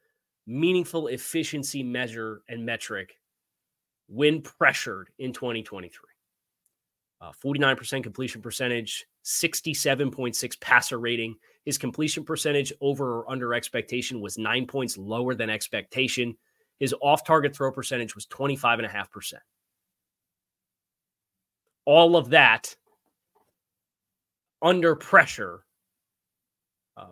meaningful 0.46 1.08
efficiency 1.08 1.82
measure 1.82 2.42
and 2.48 2.64
metric 2.64 3.14
when 4.08 4.42
pressured 4.42 5.08
in 5.18 5.32
2023. 5.32 5.90
Uh, 7.20 7.32
49% 7.42 8.02
completion 8.02 8.42
percentage, 8.42 9.06
67.6 9.24 10.60
passer 10.60 10.98
rating. 10.98 11.36
His 11.64 11.78
completion 11.78 12.24
percentage 12.24 12.72
over 12.80 13.20
or 13.20 13.30
under 13.30 13.54
expectation 13.54 14.20
was 14.20 14.36
nine 14.36 14.66
points 14.66 14.98
lower 14.98 15.34
than 15.34 15.48
expectation. 15.48 16.36
His 16.78 16.94
off 17.00 17.24
target 17.24 17.56
throw 17.56 17.72
percentage 17.72 18.14
was 18.14 18.26
25.5%. 18.26 19.34
All 21.86 22.16
of 22.16 22.30
that 22.30 22.76
under 24.60 24.96
pressure 24.96 25.64
uh, 26.96 27.06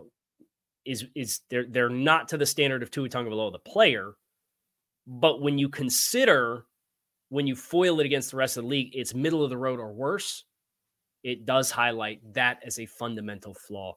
is 0.84 1.04
is 1.14 1.40
they're 1.50 1.66
they're 1.68 1.90
not 1.90 2.28
to 2.28 2.38
the 2.38 2.46
standard 2.46 2.82
of 2.82 2.90
Tua 2.90 3.08
Tagovailoa 3.08 3.52
the 3.52 3.58
player, 3.58 4.14
but 5.06 5.42
when 5.42 5.58
you 5.58 5.68
consider 5.68 6.64
when 7.32 7.46
you 7.46 7.56
foil 7.56 7.98
it 7.98 8.04
against 8.04 8.30
the 8.30 8.36
rest 8.36 8.58
of 8.58 8.64
the 8.64 8.68
league, 8.68 8.90
it's 8.92 9.14
middle 9.14 9.42
of 9.42 9.48
the 9.48 9.56
road 9.56 9.80
or 9.80 9.90
worse. 9.90 10.44
It 11.22 11.46
does 11.46 11.70
highlight 11.70 12.20
that 12.34 12.58
as 12.62 12.78
a 12.78 12.84
fundamental 12.84 13.54
flaw 13.54 13.96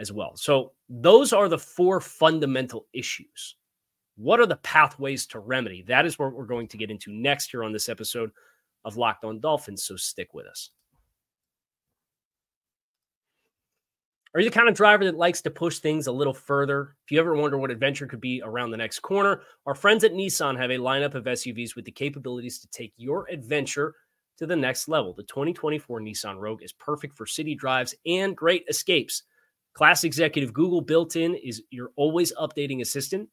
as 0.00 0.10
well. 0.10 0.36
So 0.36 0.72
those 0.88 1.32
are 1.32 1.48
the 1.48 1.56
four 1.56 2.00
fundamental 2.00 2.86
issues. 2.92 3.54
What 4.16 4.40
are 4.40 4.46
the 4.46 4.56
pathways 4.56 5.24
to 5.28 5.38
remedy? 5.38 5.84
That 5.86 6.04
is 6.04 6.18
what 6.18 6.32
we're 6.32 6.46
going 6.46 6.66
to 6.66 6.76
get 6.76 6.90
into 6.90 7.12
next 7.12 7.52
here 7.52 7.62
on 7.62 7.72
this 7.72 7.88
episode 7.88 8.32
of 8.84 8.96
Locked 8.96 9.24
On 9.24 9.38
Dolphins. 9.38 9.84
So 9.84 9.94
stick 9.94 10.34
with 10.34 10.46
us. 10.46 10.70
Are 14.34 14.40
you 14.40 14.50
the 14.50 14.54
kind 14.54 14.68
of 14.68 14.74
driver 14.74 15.04
that 15.04 15.16
likes 15.16 15.42
to 15.42 15.50
push 15.50 15.78
things 15.78 16.08
a 16.08 16.12
little 16.12 16.34
further? 16.34 16.96
If 17.04 17.12
you 17.12 17.20
ever 17.20 17.36
wonder 17.36 17.56
what 17.56 17.70
adventure 17.70 18.08
could 18.08 18.20
be 18.20 18.42
around 18.44 18.72
the 18.72 18.76
next 18.76 18.98
corner, 18.98 19.42
our 19.64 19.76
friends 19.76 20.02
at 20.02 20.12
Nissan 20.12 20.58
have 20.58 20.72
a 20.72 20.78
lineup 20.78 21.14
of 21.14 21.24
SUVs 21.24 21.76
with 21.76 21.84
the 21.84 21.92
capabilities 21.92 22.58
to 22.58 22.68
take 22.68 22.92
your 22.96 23.28
adventure 23.30 23.94
to 24.38 24.46
the 24.46 24.56
next 24.56 24.88
level. 24.88 25.14
The 25.14 25.22
2024 25.22 26.00
Nissan 26.00 26.40
Rogue 26.40 26.64
is 26.64 26.72
perfect 26.72 27.16
for 27.16 27.26
city 27.26 27.54
drives 27.54 27.94
and 28.06 28.36
great 28.36 28.64
escapes. 28.68 29.22
Class 29.72 30.02
Executive 30.02 30.52
Google 30.52 30.80
built 30.80 31.14
in 31.14 31.36
is 31.36 31.62
your 31.70 31.90
always 31.94 32.32
updating 32.32 32.80
assistant 32.80 33.28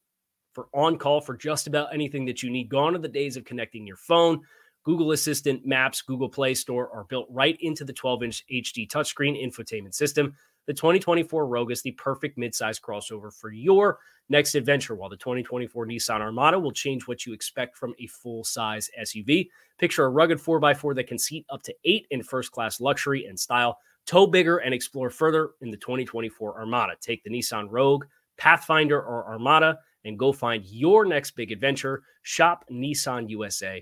for 0.53 0.67
on 0.72 1.00
call 1.00 1.20
for 1.20 1.36
just 1.36 1.65
about 1.65 1.91
anything 1.91 2.25
that 2.25 2.43
you 2.43 2.51
need. 2.51 2.70
Gone 2.70 2.93
are 2.93 3.00
the 3.00 3.08
days 3.08 3.38
of 3.38 3.43
connecting 3.43 3.88
your 3.88 3.98
phone. 3.98 4.41
Google 4.84 5.12
Assistant, 5.12 5.65
Maps, 5.65 6.01
Google 6.01 6.29
Play 6.29 6.53
Store 6.53 6.91
are 6.91 7.05
built 7.05 7.27
right 7.29 7.58
into 7.60 7.86
the 7.86 7.93
12 7.93 8.24
inch 8.24 8.43
HD 8.51 8.88
touchscreen 8.88 9.41
infotainment 9.41 9.96
system. 9.96 10.36
The 10.72 10.75
2024 10.75 11.48
Rogue 11.48 11.70
is 11.74 11.82
the 11.82 11.92
perfect 11.92 12.38
midsize 12.38 12.80
crossover 12.80 13.30
for 13.34 13.51
your 13.51 14.00
next 14.30 14.56
adventure, 14.56 14.96
while 14.96 15.10
the 15.10 15.18
2024 15.18 15.86
Nissan 15.86 16.22
Armada 16.22 16.58
will 16.58 16.72
change 16.72 17.10
what 17.10 17.25
you 17.25 17.34
expect 17.34 17.75
from 17.75 17.94
a 18.00 18.08
full 18.08 18.46
size 18.46 18.90
SUV. 18.98 19.50
Picture 19.78 20.06
a 20.06 20.10
rugged 20.10 20.38
4x4 20.38 20.96
that 20.96 21.08
can 21.08 21.20
seat 21.20 21.46
up 21.50 21.62
to 21.63 21.75
eight 21.84 22.08
in 22.10 22.24
first 22.24 22.54
class 22.54 22.80
luxury 22.80 23.25
and 23.25 23.38
style. 23.38 23.80
Tow 24.06 24.25
bigger 24.25 24.60
and 24.60 24.74
explore 24.74 25.10
further 25.10 25.50
in 25.60 25.72
the 25.72 25.75
2024 25.75 26.58
Armada. 26.58 26.94
Take 27.01 27.22
the 27.25 27.30
Nissan 27.30 27.68
Rogue, 27.70 28.06
Pathfinder, 28.38 29.01
or 29.01 29.28
Armada 29.28 29.78
and 30.06 30.18
go 30.18 30.32
find 30.32 30.63
your 30.66 31.04
next 31.04 31.32
big 31.32 31.51
adventure. 31.51 32.01
Shop 32.22 32.63
NissanUSA.com. 32.72 33.82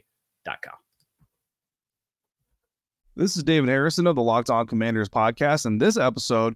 This 3.16 3.38
is 3.38 3.44
David 3.44 3.70
Harrison 3.70 4.08
of 4.08 4.16
the 4.16 4.24
Locked 4.24 4.50
On 4.50 4.66
Commanders 4.66 5.10
podcast, 5.10 5.68
and 5.68 5.80
this 5.80 5.96
episode 5.96 6.56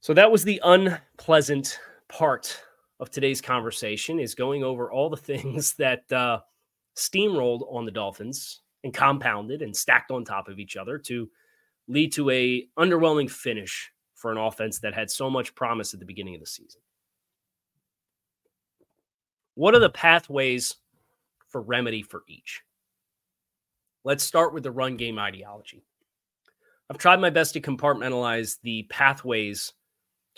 So 0.00 0.14
that 0.14 0.32
was 0.32 0.44
the 0.44 0.60
unpleasant 0.64 1.78
part 2.08 2.58
of 3.00 3.10
today's 3.10 3.40
conversation 3.40 4.18
is 4.18 4.34
going 4.34 4.64
over 4.64 4.90
all 4.90 5.10
the 5.10 5.16
things 5.18 5.74
that 5.74 6.10
uh, 6.12 6.40
steamrolled 6.96 7.70
on 7.72 7.84
the 7.84 7.90
Dolphins 7.90 8.60
and 8.82 8.94
compounded 8.94 9.62
and 9.62 9.76
stacked 9.76 10.10
on 10.10 10.24
top 10.24 10.48
of 10.48 10.58
each 10.58 10.76
other 10.76 10.98
to 10.98 11.30
lead 11.86 12.12
to 12.12 12.30
a 12.30 12.66
underwhelming 12.78 13.30
finish 13.30 13.90
for 14.14 14.32
an 14.32 14.38
offense 14.38 14.78
that 14.80 14.94
had 14.94 15.10
so 15.10 15.28
much 15.28 15.54
promise 15.54 15.92
at 15.92 16.00
the 16.00 16.06
beginning 16.06 16.34
of 16.34 16.40
the 16.40 16.46
season. 16.46 16.80
What 19.54 19.74
are 19.74 19.80
the 19.80 19.90
pathways 19.90 20.76
for 21.48 21.60
remedy 21.60 22.02
for 22.02 22.22
each? 22.28 22.62
Let's 24.04 24.24
start 24.24 24.54
with 24.54 24.62
the 24.62 24.70
run 24.70 24.96
game 24.96 25.18
ideology. 25.18 25.84
I've 26.88 26.98
tried 26.98 27.20
my 27.20 27.30
best 27.30 27.52
to 27.54 27.60
compartmentalize 27.60 28.58
the 28.62 28.84
pathways 28.84 29.72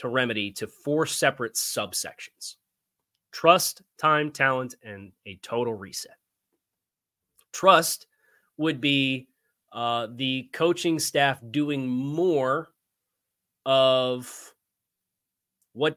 to 0.03 0.09
remedy 0.09 0.51
to 0.53 0.67
four 0.67 1.07
separate 1.07 1.55
subsections. 1.55 2.57
trust, 3.33 3.83
time, 3.99 4.31
talent, 4.31 4.75
and 4.83 5.13
a 5.27 5.37
total 5.43 5.75
reset. 5.75 6.17
Trust 7.53 8.07
would 8.59 8.81
be 8.81 9.29
uh, 9.73 10.09
the 10.17 10.51
coaching 10.53 10.99
staff 10.99 11.41
doing 11.51 11.89
more 11.89 12.69
of 13.65 14.53
what 15.73 15.97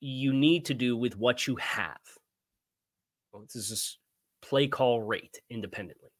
you 0.00 0.34
need 0.34 0.66
to 0.66 0.74
do 0.74 0.96
with 0.96 1.16
what 1.16 1.46
you 1.46 1.56
have. 1.56 1.96
Well, 3.32 3.44
this 3.44 3.70
is 3.70 3.98
play 4.42 4.66
call 4.68 5.00
rate 5.02 5.40
independently. 5.48 6.10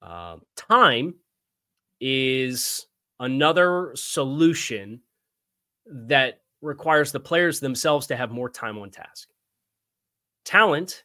Uh, 0.00 0.36
time 0.56 1.14
is 2.00 2.86
another 3.20 3.92
solution 3.94 5.00
that 5.90 6.40
requires 6.60 7.12
the 7.12 7.20
players 7.20 7.60
themselves 7.60 8.06
to 8.08 8.16
have 8.16 8.30
more 8.30 8.50
time 8.50 8.78
on 8.78 8.90
task. 8.90 9.28
Talent 10.44 11.04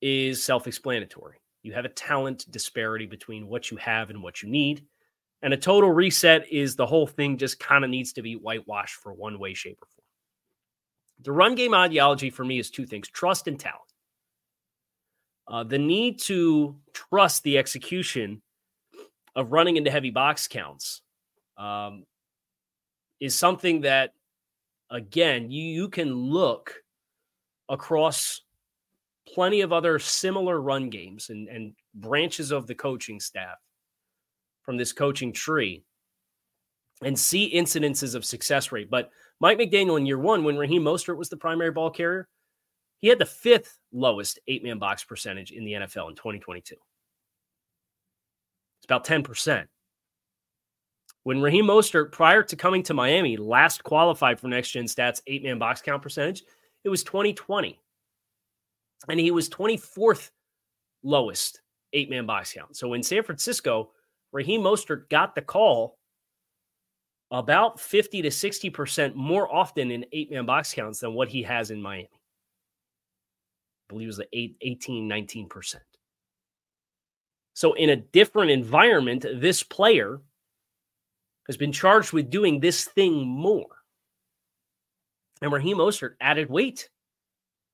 is 0.00 0.42
self 0.42 0.66
explanatory. 0.66 1.38
You 1.62 1.72
have 1.72 1.84
a 1.84 1.90
talent 1.90 2.50
disparity 2.50 3.06
between 3.06 3.48
what 3.48 3.70
you 3.70 3.76
have 3.78 4.10
and 4.10 4.22
what 4.22 4.42
you 4.42 4.48
need. 4.48 4.84
And 5.42 5.52
a 5.52 5.56
total 5.56 5.90
reset 5.90 6.50
is 6.50 6.76
the 6.76 6.86
whole 6.86 7.06
thing 7.06 7.36
just 7.36 7.58
kind 7.58 7.84
of 7.84 7.90
needs 7.90 8.12
to 8.14 8.22
be 8.22 8.34
whitewashed 8.34 8.94
for 8.94 9.12
one 9.12 9.38
way, 9.38 9.52
shape, 9.52 9.78
or 9.82 9.86
form. 9.86 10.04
The 11.22 11.32
run 11.32 11.54
game 11.54 11.74
ideology 11.74 12.30
for 12.30 12.44
me 12.44 12.58
is 12.58 12.70
two 12.70 12.86
things 12.86 13.08
trust 13.08 13.48
and 13.48 13.58
talent. 13.58 13.80
Uh, 15.48 15.64
the 15.64 15.78
need 15.78 16.20
to 16.20 16.76
trust 16.92 17.42
the 17.42 17.58
execution 17.58 18.42
of 19.34 19.52
running 19.52 19.76
into 19.76 19.90
heavy 19.90 20.10
box 20.10 20.48
counts 20.48 21.02
um, 21.56 22.04
is 23.20 23.34
something 23.34 23.82
that, 23.82 24.12
again, 24.90 25.50
you, 25.50 25.62
you 25.62 25.88
can 25.88 26.14
look 26.14 26.74
across 27.68 28.42
plenty 29.32 29.60
of 29.60 29.72
other 29.72 29.98
similar 29.98 30.60
run 30.60 30.88
games 30.88 31.30
and, 31.30 31.48
and 31.48 31.74
branches 31.94 32.52
of 32.52 32.66
the 32.66 32.74
coaching 32.74 33.18
staff 33.18 33.56
from 34.62 34.76
this 34.76 34.92
coaching 34.92 35.32
tree 35.32 35.82
and 37.02 37.18
see 37.18 37.54
incidences 37.54 38.14
of 38.14 38.24
success 38.24 38.72
rate. 38.72 38.90
But 38.90 39.10
Mike 39.40 39.58
McDaniel 39.58 39.98
in 39.98 40.06
year 40.06 40.18
one, 40.18 40.44
when 40.44 40.56
Raheem 40.56 40.82
Mostert 40.82 41.16
was 41.16 41.28
the 41.28 41.36
primary 41.36 41.70
ball 41.70 41.90
carrier, 41.90 42.28
he 42.98 43.08
had 43.08 43.18
the 43.18 43.26
fifth 43.26 43.78
lowest 43.92 44.38
eight 44.48 44.64
man 44.64 44.78
box 44.78 45.04
percentage 45.04 45.52
in 45.52 45.64
the 45.64 45.72
NFL 45.72 46.08
in 46.08 46.16
2022. 46.16 46.74
It's 46.74 48.84
about 48.84 49.04
10%. 49.04 49.66
When 51.26 51.42
Raheem 51.42 51.64
Mostert, 51.64 52.12
prior 52.12 52.44
to 52.44 52.54
coming 52.54 52.84
to 52.84 52.94
Miami, 52.94 53.36
last 53.36 53.82
qualified 53.82 54.38
for 54.38 54.46
next 54.46 54.70
gen 54.70 54.84
stats 54.84 55.20
eight 55.26 55.42
man 55.42 55.58
box 55.58 55.82
count 55.82 56.00
percentage, 56.00 56.44
it 56.84 56.88
was 56.88 57.02
2020. 57.02 57.80
And 59.08 59.18
he 59.18 59.32
was 59.32 59.48
24th 59.48 60.30
lowest 61.02 61.62
eight 61.92 62.08
man 62.10 62.26
box 62.26 62.52
count. 62.52 62.76
So 62.76 62.92
in 62.92 63.02
San 63.02 63.24
Francisco, 63.24 63.90
Raheem 64.30 64.60
Mostert 64.60 65.08
got 65.10 65.34
the 65.34 65.42
call 65.42 65.98
about 67.32 67.80
50 67.80 68.22
to 68.22 68.28
60% 68.28 69.16
more 69.16 69.52
often 69.52 69.90
in 69.90 70.06
eight 70.12 70.30
man 70.30 70.46
box 70.46 70.72
counts 70.72 71.00
than 71.00 71.12
what 71.12 71.26
he 71.26 71.42
has 71.42 71.72
in 71.72 71.82
Miami. 71.82 72.08
I 72.12 72.18
believe 73.88 74.06
it 74.06 74.10
was 74.10 74.18
like 74.18 74.28
18, 74.32 75.08
19%. 75.08 75.74
So 77.54 77.72
in 77.72 77.90
a 77.90 77.96
different 77.96 78.52
environment, 78.52 79.26
this 79.40 79.64
player 79.64 80.20
has 81.46 81.56
been 81.56 81.72
charged 81.72 82.12
with 82.12 82.30
doing 82.30 82.60
this 82.60 82.84
thing 82.84 83.26
more. 83.26 83.66
And 85.42 85.52
Raheem 85.52 85.78
Mostert 85.78 86.14
added 86.20 86.50
weight 86.50 86.88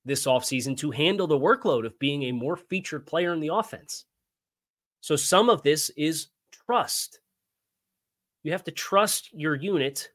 this 0.04 0.26
offseason 0.26 0.76
to 0.78 0.90
handle 0.90 1.26
the 1.26 1.38
workload 1.38 1.86
of 1.86 1.98
being 1.98 2.24
a 2.24 2.32
more 2.32 2.56
featured 2.56 3.06
player 3.06 3.32
in 3.32 3.40
the 3.40 3.54
offense. 3.54 4.04
So 5.00 5.16
some 5.16 5.48
of 5.48 5.62
this 5.62 5.90
is 5.90 6.28
trust. 6.66 7.20
You 8.42 8.52
have 8.52 8.64
to 8.64 8.72
trust 8.72 9.32
your 9.32 9.54
unit 9.54 10.10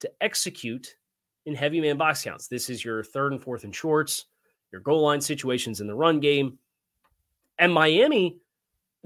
to 0.00 0.10
execute 0.20 0.96
in 1.44 1.54
heavy 1.54 1.80
man 1.80 1.96
box 1.96 2.22
counts. 2.22 2.48
This 2.48 2.70
is 2.70 2.84
your 2.84 3.02
third 3.02 3.32
and 3.32 3.42
fourth 3.42 3.64
and 3.64 3.74
shorts, 3.74 4.26
your 4.72 4.80
goal 4.80 5.02
line 5.02 5.20
situations 5.20 5.80
in 5.80 5.86
the 5.86 5.94
run 5.94 6.20
game. 6.20 6.58
And 7.58 7.72
Miami 7.72 8.38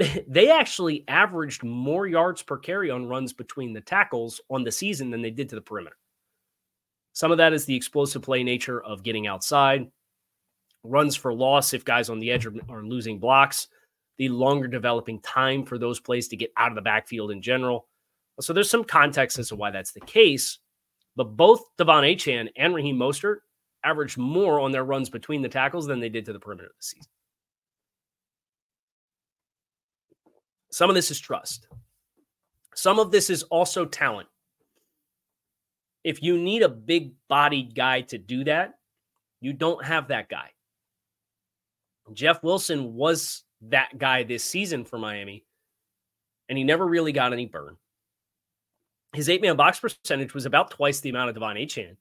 they 0.28 0.50
actually 0.50 1.04
averaged 1.08 1.62
more 1.62 2.06
yards 2.06 2.42
per 2.42 2.56
carry 2.56 2.90
on 2.90 3.08
runs 3.08 3.32
between 3.32 3.72
the 3.72 3.80
tackles 3.80 4.40
on 4.50 4.64
the 4.64 4.72
season 4.72 5.10
than 5.10 5.22
they 5.22 5.30
did 5.30 5.48
to 5.50 5.54
the 5.54 5.60
perimeter. 5.60 5.96
Some 7.12 7.32
of 7.32 7.38
that 7.38 7.52
is 7.52 7.64
the 7.64 7.74
explosive 7.74 8.22
play 8.22 8.42
nature 8.42 8.82
of 8.82 9.02
getting 9.02 9.26
outside, 9.26 9.90
runs 10.84 11.16
for 11.16 11.34
loss 11.34 11.74
if 11.74 11.84
guys 11.84 12.08
on 12.08 12.18
the 12.18 12.30
edge 12.30 12.46
are, 12.46 12.54
are 12.68 12.82
losing 12.82 13.18
blocks, 13.18 13.68
the 14.16 14.28
longer 14.28 14.68
developing 14.68 15.20
time 15.20 15.64
for 15.64 15.76
those 15.76 16.00
plays 16.00 16.28
to 16.28 16.36
get 16.36 16.52
out 16.56 16.70
of 16.70 16.76
the 16.76 16.82
backfield 16.82 17.30
in 17.30 17.42
general. 17.42 17.86
So 18.40 18.52
there's 18.52 18.70
some 18.70 18.84
context 18.84 19.38
as 19.38 19.48
to 19.48 19.56
why 19.56 19.70
that's 19.70 19.92
the 19.92 20.00
case. 20.00 20.58
But 21.16 21.36
both 21.36 21.62
De'Von 21.78 22.10
Achane 22.14 22.48
and 22.56 22.74
Raheem 22.74 22.96
Mostert 22.96 23.38
averaged 23.84 24.16
more 24.16 24.60
on 24.60 24.72
their 24.72 24.84
runs 24.84 25.10
between 25.10 25.42
the 25.42 25.48
tackles 25.48 25.86
than 25.86 26.00
they 26.00 26.08
did 26.08 26.24
to 26.26 26.32
the 26.32 26.38
perimeter 26.38 26.70
this 26.76 26.90
season. 26.90 27.10
Some 30.70 30.88
of 30.88 30.94
this 30.94 31.10
is 31.10 31.18
trust. 31.18 31.66
Some 32.74 32.98
of 32.98 33.10
this 33.10 33.30
is 33.30 33.42
also 33.44 33.84
talent. 33.84 34.28
If 36.04 36.22
you 36.22 36.38
need 36.38 36.62
a 36.62 36.68
big 36.68 37.12
bodied 37.28 37.74
guy 37.74 38.02
to 38.02 38.18
do 38.18 38.44
that, 38.44 38.78
you 39.40 39.52
don't 39.52 39.84
have 39.84 40.08
that 40.08 40.28
guy. 40.28 40.50
Jeff 42.12 42.42
Wilson 42.42 42.94
was 42.94 43.42
that 43.62 43.98
guy 43.98 44.22
this 44.22 44.44
season 44.44 44.84
for 44.84 44.98
Miami, 44.98 45.44
and 46.48 46.56
he 46.56 46.64
never 46.64 46.86
really 46.86 47.12
got 47.12 47.32
any 47.32 47.46
burn. 47.46 47.76
His 49.12 49.28
eight 49.28 49.42
man 49.42 49.56
box 49.56 49.80
percentage 49.80 50.34
was 50.34 50.46
about 50.46 50.70
twice 50.70 51.00
the 51.00 51.10
amount 51.10 51.30
of 51.30 51.36
De'Von 51.36 51.62
Achane, 51.62 51.96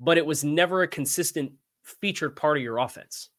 but 0.00 0.16
it 0.16 0.24
was 0.24 0.44
never 0.44 0.82
a 0.82 0.88
consistent 0.88 1.52
featured 1.82 2.36
part 2.36 2.56
of 2.56 2.62
your 2.62 2.78
offense. 2.78 3.30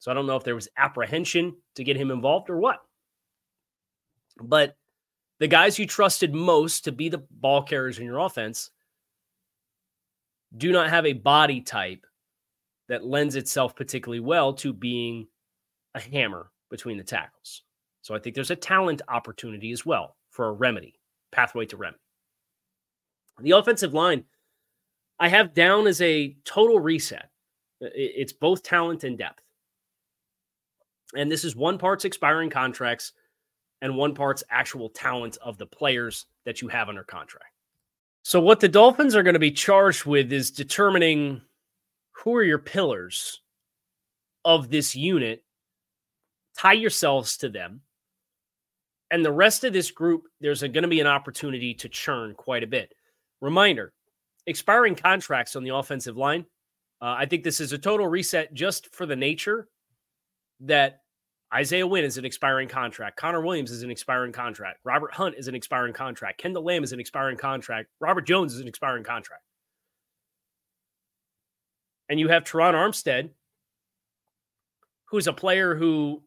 So 0.00 0.10
I 0.10 0.14
don't 0.14 0.26
know 0.26 0.36
if 0.36 0.44
there 0.44 0.54
was 0.54 0.68
apprehension 0.76 1.54
to 1.76 1.84
get 1.84 1.96
him 1.96 2.10
involved 2.10 2.50
or 2.50 2.58
what. 2.58 2.80
But 4.42 4.76
the 5.38 5.46
guys 5.46 5.78
you 5.78 5.86
trusted 5.86 6.34
most 6.34 6.84
to 6.84 6.92
be 6.92 7.08
the 7.08 7.22
ball 7.30 7.62
carriers 7.62 7.98
in 7.98 8.06
your 8.06 8.18
offense 8.18 8.70
do 10.56 10.72
not 10.72 10.90
have 10.90 11.06
a 11.06 11.12
body 11.12 11.60
type 11.60 12.06
that 12.88 13.04
lends 13.04 13.36
itself 13.36 13.76
particularly 13.76 14.20
well 14.20 14.52
to 14.54 14.72
being 14.72 15.28
a 15.94 16.00
hammer 16.00 16.50
between 16.70 16.96
the 16.96 17.04
tackles. 17.04 17.62
So 18.02 18.14
I 18.14 18.18
think 18.18 18.34
there's 18.34 18.50
a 18.50 18.56
talent 18.56 19.02
opportunity 19.08 19.70
as 19.70 19.84
well 19.84 20.16
for 20.30 20.48
a 20.48 20.52
remedy, 20.52 20.98
pathway 21.30 21.66
to 21.66 21.76
remedy. 21.76 22.02
The 23.40 23.52
offensive 23.52 23.94
line, 23.94 24.24
I 25.18 25.28
have 25.28 25.54
down 25.54 25.86
as 25.86 26.00
a 26.00 26.36
total 26.44 26.80
reset. 26.80 27.28
It's 27.80 28.32
both 28.32 28.62
talent 28.62 29.04
and 29.04 29.18
depth. 29.18 29.42
And 31.14 31.30
this 31.30 31.44
is 31.44 31.56
one 31.56 31.78
part's 31.78 32.04
expiring 32.04 32.50
contracts 32.50 33.12
and 33.82 33.96
one 33.96 34.14
part's 34.14 34.44
actual 34.50 34.88
talent 34.90 35.38
of 35.42 35.58
the 35.58 35.66
players 35.66 36.26
that 36.44 36.60
you 36.60 36.68
have 36.68 36.88
under 36.88 37.04
contract. 37.04 37.52
So, 38.22 38.40
what 38.40 38.60
the 38.60 38.68
Dolphins 38.68 39.16
are 39.16 39.22
going 39.22 39.34
to 39.34 39.40
be 39.40 39.50
charged 39.50 40.04
with 40.04 40.32
is 40.32 40.50
determining 40.50 41.40
who 42.12 42.34
are 42.34 42.42
your 42.42 42.58
pillars 42.58 43.40
of 44.44 44.70
this 44.70 44.94
unit, 44.94 45.42
tie 46.56 46.74
yourselves 46.74 47.38
to 47.38 47.48
them. 47.48 47.80
And 49.10 49.24
the 49.24 49.32
rest 49.32 49.64
of 49.64 49.72
this 49.72 49.90
group, 49.90 50.24
there's 50.40 50.60
going 50.60 50.82
to 50.82 50.88
be 50.88 51.00
an 51.00 51.06
opportunity 51.06 51.74
to 51.74 51.88
churn 51.88 52.34
quite 52.34 52.62
a 52.62 52.68
bit. 52.68 52.94
Reminder 53.40 53.92
expiring 54.46 54.94
contracts 54.94 55.56
on 55.56 55.64
the 55.64 55.74
offensive 55.74 56.16
line. 56.16 56.44
Uh, 57.00 57.14
I 57.18 57.26
think 57.26 57.44
this 57.44 57.60
is 57.60 57.72
a 57.72 57.78
total 57.78 58.06
reset 58.06 58.52
just 58.52 58.94
for 58.94 59.06
the 59.06 59.16
nature 59.16 59.68
that 60.60 61.00
Isaiah 61.52 61.86
Wynn 61.86 62.04
is 62.04 62.16
an 62.16 62.24
expiring 62.24 62.68
contract. 62.68 63.16
Connor 63.16 63.40
Williams 63.40 63.72
is 63.72 63.82
an 63.82 63.90
expiring 63.90 64.32
contract. 64.32 64.78
Robert 64.84 65.12
Hunt 65.12 65.34
is 65.36 65.48
an 65.48 65.54
expiring 65.54 65.92
contract. 65.92 66.38
Kendall 66.38 66.64
Lamm 66.64 66.84
is 66.84 66.92
an 66.92 67.00
expiring 67.00 67.36
contract. 67.36 67.88
Robert 67.98 68.22
Jones 68.26 68.54
is 68.54 68.60
an 68.60 68.68
expiring 68.68 69.02
contract. 69.02 69.42
And 72.08 72.20
you 72.20 72.28
have 72.28 72.44
Terron 72.44 72.74
Armstead, 72.74 73.30
who's 75.06 75.26
a 75.26 75.32
player 75.32 75.74
who 75.74 76.22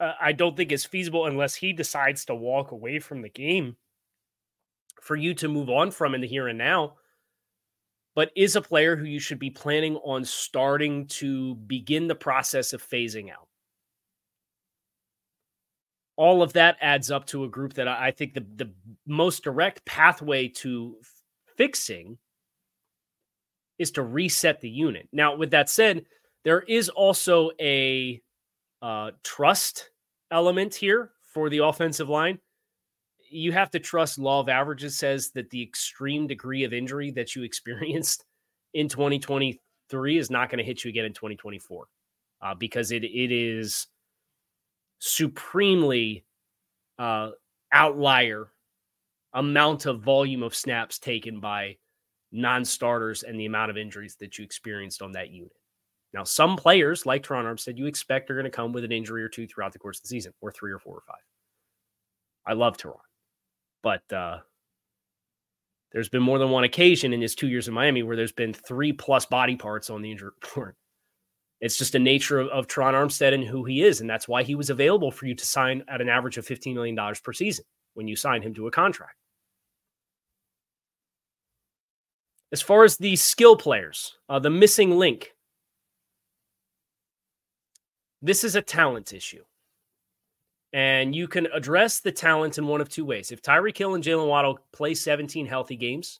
uh, 0.00 0.12
I 0.20 0.32
don't 0.32 0.56
think 0.56 0.70
is 0.70 0.84
feasible 0.84 1.26
unless 1.26 1.54
he 1.54 1.72
decides 1.72 2.26
to 2.26 2.34
walk 2.34 2.72
away 2.72 2.98
from 2.98 3.22
the 3.22 3.30
game 3.30 3.76
for 5.00 5.16
you 5.16 5.32
to 5.34 5.48
move 5.48 5.70
on 5.70 5.90
from 5.90 6.14
in 6.14 6.20
the 6.20 6.26
here 6.26 6.48
and 6.48 6.58
now, 6.58 6.94
but 8.14 8.30
is 8.36 8.54
a 8.54 8.62
player 8.62 8.96
who 8.96 9.04
you 9.04 9.18
should 9.18 9.38
be 9.38 9.50
planning 9.50 9.96
on 9.96 10.24
starting 10.24 11.06
to 11.06 11.54
begin 11.54 12.06
the 12.06 12.14
process 12.14 12.74
of 12.74 12.86
phasing 12.86 13.30
out 13.30 13.48
all 16.22 16.40
of 16.40 16.52
that 16.52 16.76
adds 16.80 17.10
up 17.10 17.26
to 17.26 17.42
a 17.42 17.48
group 17.48 17.74
that 17.74 17.88
I 17.88 18.12
think 18.12 18.32
the, 18.32 18.46
the 18.54 18.70
most 19.08 19.42
direct 19.42 19.84
pathway 19.84 20.46
to 20.58 20.94
fixing 21.56 22.16
is 23.76 23.90
to 23.92 24.02
reset 24.02 24.60
the 24.60 24.70
unit. 24.70 25.08
Now, 25.12 25.34
with 25.34 25.50
that 25.50 25.68
said, 25.68 26.04
there 26.44 26.60
is 26.60 26.88
also 26.88 27.50
a 27.60 28.22
uh, 28.80 29.10
trust 29.24 29.90
element 30.30 30.76
here 30.76 31.10
for 31.34 31.50
the 31.50 31.58
offensive 31.58 32.08
line. 32.08 32.38
You 33.28 33.50
have 33.50 33.72
to 33.72 33.80
trust 33.80 34.16
law 34.16 34.38
of 34.38 34.48
averages 34.48 34.96
says 34.96 35.32
that 35.32 35.50
the 35.50 35.60
extreme 35.60 36.28
degree 36.28 36.62
of 36.62 36.72
injury 36.72 37.10
that 37.10 37.34
you 37.34 37.42
experienced 37.42 38.24
in 38.74 38.88
2023 38.88 40.18
is 40.18 40.30
not 40.30 40.50
going 40.50 40.58
to 40.58 40.64
hit 40.64 40.84
you 40.84 40.88
again 40.90 41.04
in 41.04 41.14
2024 41.14 41.86
uh, 42.42 42.54
because 42.54 42.92
it 42.92 43.02
it 43.02 43.32
is 43.32 43.88
supremely 45.04 46.24
uh, 46.96 47.30
outlier 47.72 48.52
amount 49.34 49.86
of 49.86 50.00
volume 50.00 50.44
of 50.44 50.54
snaps 50.54 51.00
taken 51.00 51.40
by 51.40 51.76
non-starters 52.30 53.24
and 53.24 53.38
the 53.38 53.46
amount 53.46 53.68
of 53.68 53.76
injuries 53.76 54.14
that 54.20 54.38
you 54.38 54.44
experienced 54.44 55.02
on 55.02 55.10
that 55.10 55.30
unit. 55.30 55.56
Now, 56.14 56.22
some 56.22 56.56
players 56.56 57.04
like 57.04 57.24
Terron 57.24 57.44
Armstead, 57.44 57.78
you 57.78 57.86
expect 57.86 58.30
are 58.30 58.34
going 58.34 58.44
to 58.44 58.50
come 58.50 58.72
with 58.72 58.84
an 58.84 58.92
injury 58.92 59.24
or 59.24 59.28
two 59.28 59.48
throughout 59.48 59.72
the 59.72 59.78
course 59.80 59.98
of 59.98 60.02
the 60.02 60.08
season, 60.08 60.32
or 60.40 60.52
three 60.52 60.70
or 60.70 60.78
four 60.78 60.98
or 60.98 61.02
five. 61.04 61.16
I 62.46 62.52
love 62.52 62.76
Terron, 62.76 62.94
but 63.82 64.02
uh, 64.12 64.38
there's 65.90 66.10
been 66.10 66.22
more 66.22 66.38
than 66.38 66.50
one 66.50 66.64
occasion 66.64 67.12
in 67.12 67.20
his 67.20 67.34
two 67.34 67.48
years 67.48 67.66
in 67.66 67.74
Miami 67.74 68.04
where 68.04 68.16
there's 68.16 68.30
been 68.30 68.52
three 68.52 68.92
plus 68.92 69.26
body 69.26 69.56
parts 69.56 69.90
on 69.90 70.00
the 70.00 70.12
injury 70.12 70.30
report. 70.42 70.76
It's 71.62 71.78
just 71.78 71.92
the 71.92 72.00
nature 72.00 72.40
of, 72.40 72.48
of 72.48 72.66
Terron 72.66 72.92
Armstead 72.92 73.32
and 73.32 73.44
who 73.44 73.64
he 73.64 73.84
is, 73.84 74.00
and 74.00 74.10
that's 74.10 74.26
why 74.26 74.42
he 74.42 74.56
was 74.56 74.68
available 74.68 75.12
for 75.12 75.26
you 75.26 75.34
to 75.36 75.46
sign 75.46 75.84
at 75.86 76.00
an 76.00 76.08
average 76.08 76.36
of 76.36 76.44
$15 76.44 76.74
million 76.74 76.98
per 77.22 77.32
season 77.32 77.64
when 77.94 78.08
you 78.08 78.16
signed 78.16 78.42
him 78.42 78.52
to 78.54 78.66
a 78.66 78.70
contract. 78.70 79.14
As 82.50 82.60
far 82.60 82.82
as 82.82 82.96
the 82.96 83.14
skill 83.14 83.56
players, 83.56 84.18
uh, 84.28 84.40
the 84.40 84.50
missing 84.50 84.98
link, 84.98 85.32
this 88.20 88.42
is 88.42 88.56
a 88.56 88.62
talent 88.62 89.12
issue. 89.12 89.44
And 90.72 91.14
you 91.14 91.28
can 91.28 91.46
address 91.54 92.00
the 92.00 92.12
talent 92.12 92.58
in 92.58 92.66
one 92.66 92.80
of 92.80 92.88
two 92.88 93.04
ways. 93.04 93.30
If 93.30 93.40
Tyreek 93.40 93.78
Hill 93.78 93.94
and 93.94 94.02
Jaylen 94.02 94.26
Waddle 94.26 94.58
play 94.72 94.94
17 94.94 95.46
healthy 95.46 95.76
games, 95.76 96.18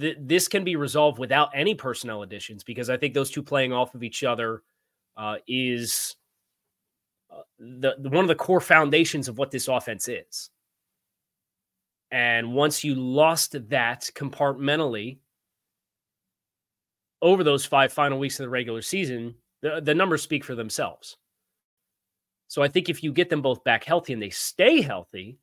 th- 0.00 0.16
this 0.20 0.48
can 0.48 0.64
be 0.64 0.76
resolved 0.76 1.18
without 1.18 1.50
any 1.54 1.74
personnel 1.74 2.22
additions 2.22 2.64
because 2.64 2.90
I 2.90 2.96
think 2.96 3.14
those 3.14 3.30
two 3.30 3.42
playing 3.42 3.72
off 3.72 3.94
of 3.94 4.02
each 4.02 4.24
other 4.24 4.62
uh, 5.16 5.36
is 5.46 6.16
uh, 7.30 7.42
the, 7.58 7.96
the 7.98 8.08
one 8.08 8.24
of 8.24 8.28
the 8.28 8.34
core 8.34 8.60
foundations 8.60 9.28
of 9.28 9.38
what 9.38 9.50
this 9.50 9.68
offense 9.68 10.08
is. 10.08 10.50
And 12.10 12.54
once 12.54 12.82
you 12.82 12.94
lost 12.94 13.56
that 13.68 14.10
compartmentally 14.14 15.18
over 17.22 17.44
those 17.44 17.64
five 17.64 17.92
final 17.92 18.18
weeks 18.18 18.40
of 18.40 18.44
the 18.44 18.50
regular 18.50 18.82
season, 18.82 19.34
the, 19.62 19.80
the 19.80 19.94
numbers 19.94 20.22
speak 20.22 20.42
for 20.42 20.54
themselves. 20.54 21.16
So 22.48 22.62
I 22.62 22.68
think 22.68 22.88
if 22.88 23.04
you 23.04 23.12
get 23.12 23.30
them 23.30 23.42
both 23.42 23.62
back 23.62 23.84
healthy 23.84 24.12
and 24.12 24.20
they 24.20 24.30
stay 24.30 24.80
healthy, 24.80 25.38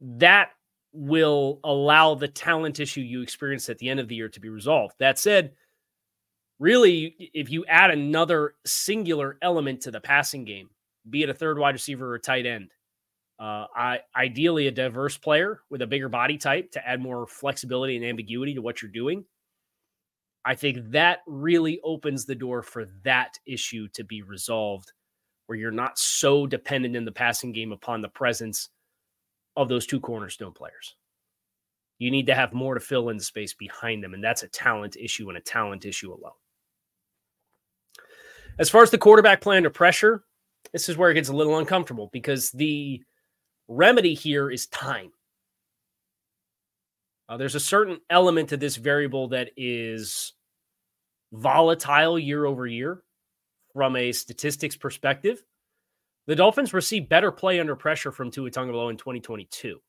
that 0.00 0.50
will 0.94 1.60
allow 1.64 2.14
the 2.14 2.28
talent 2.28 2.78
issue 2.78 3.00
you 3.00 3.20
experienced 3.20 3.68
at 3.68 3.78
the 3.78 3.88
end 3.88 4.00
of 4.00 4.08
the 4.08 4.14
year 4.14 4.28
to 4.28 4.40
be 4.40 4.48
resolved. 4.48 4.94
That 5.00 5.18
said, 5.18 5.52
really, 6.60 7.30
if 7.34 7.50
you 7.50 7.66
add 7.66 7.90
another 7.90 8.54
singular 8.64 9.36
element 9.42 9.82
to 9.82 9.90
the 9.90 10.00
passing 10.00 10.44
game, 10.44 10.70
be 11.10 11.24
it 11.24 11.28
a 11.28 11.34
third 11.34 11.58
wide 11.58 11.74
receiver 11.74 12.12
or 12.12 12.14
a 12.14 12.20
tight 12.20 12.46
end, 12.46 12.70
uh, 13.40 13.66
I, 13.74 13.98
ideally 14.16 14.68
a 14.68 14.70
diverse 14.70 15.18
player 15.18 15.60
with 15.68 15.82
a 15.82 15.86
bigger 15.86 16.08
body 16.08 16.38
type 16.38 16.70
to 16.70 16.88
add 16.88 17.00
more 17.00 17.26
flexibility 17.26 17.96
and 17.96 18.04
ambiguity 18.04 18.54
to 18.54 18.62
what 18.62 18.80
you're 18.80 18.90
doing. 18.90 19.24
I 20.44 20.54
think 20.54 20.92
that 20.92 21.20
really 21.26 21.80
opens 21.82 22.24
the 22.24 22.36
door 22.36 22.62
for 22.62 22.86
that 23.02 23.38
issue 23.46 23.88
to 23.94 24.04
be 24.04 24.22
resolved, 24.22 24.92
where 25.46 25.58
you're 25.58 25.72
not 25.72 25.98
so 25.98 26.46
dependent 26.46 26.94
in 26.94 27.04
the 27.04 27.12
passing 27.12 27.52
game 27.52 27.72
upon 27.72 28.00
the 28.00 28.08
presence 28.08 28.68
of 29.56 29.68
those 29.68 29.86
two 29.86 30.00
cornerstone 30.00 30.52
players. 30.52 30.96
You 31.98 32.10
need 32.10 32.26
to 32.26 32.34
have 32.34 32.52
more 32.52 32.74
to 32.74 32.80
fill 32.80 33.08
in 33.08 33.16
the 33.16 33.22
space 33.22 33.54
behind 33.54 34.02
them, 34.02 34.14
and 34.14 34.22
that's 34.22 34.42
a 34.42 34.48
talent 34.48 34.96
issue 34.96 35.28
and 35.28 35.38
a 35.38 35.40
talent 35.40 35.84
issue 35.84 36.12
alone. 36.12 36.32
As 38.58 38.70
far 38.70 38.82
as 38.82 38.90
the 38.90 38.98
quarterback 38.98 39.40
play 39.40 39.56
under 39.56 39.70
pressure, 39.70 40.24
this 40.72 40.88
is 40.88 40.96
where 40.96 41.10
it 41.10 41.14
gets 41.14 41.28
a 41.28 41.36
little 41.36 41.58
uncomfortable 41.58 42.08
because 42.12 42.50
the 42.50 43.02
remedy 43.68 44.14
here 44.14 44.50
is 44.50 44.66
time. 44.66 45.10
Uh, 47.28 47.36
there's 47.36 47.54
a 47.54 47.60
certain 47.60 47.98
element 48.10 48.50
to 48.50 48.56
this 48.56 48.76
variable 48.76 49.28
that 49.28 49.50
is 49.56 50.34
volatile 51.32 52.18
year 52.18 52.44
over 52.44 52.66
year 52.66 53.02
from 53.72 53.96
a 53.96 54.12
statistics 54.12 54.76
perspective. 54.76 55.42
The 56.26 56.36
Dolphins 56.36 56.72
received 56.72 57.08
better 57.08 57.30
play 57.30 57.60
under 57.60 57.76
pressure 57.76 58.10
from 58.10 58.30
Tua 58.30 58.50
Tagovailoa 58.50 58.90
in 58.90 58.96
2022. 58.96 59.80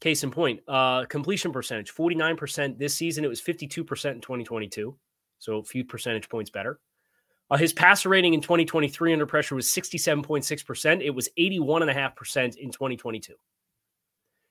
Case 0.00 0.22
in 0.24 0.30
point, 0.30 0.60
uh, 0.68 1.04
completion 1.06 1.52
percentage 1.52 1.92
49% 1.92 2.78
this 2.78 2.94
season. 2.94 3.24
It 3.24 3.28
was 3.28 3.40
52% 3.40 3.78
in 4.12 4.20
2022, 4.20 4.96
so 5.38 5.58
a 5.58 5.64
few 5.64 5.84
percentage 5.84 6.28
points 6.28 6.50
better. 6.50 6.80
Uh, 7.50 7.56
his 7.56 7.72
passer 7.72 8.08
rating 8.08 8.34
in 8.34 8.40
2023 8.40 9.12
under 9.12 9.26
pressure 9.26 9.54
was 9.54 9.66
67.6%. 9.66 11.02
It 11.04 11.10
was 11.10 11.28
81.5% 11.38 12.56
in 12.56 12.70
2022. 12.70 13.34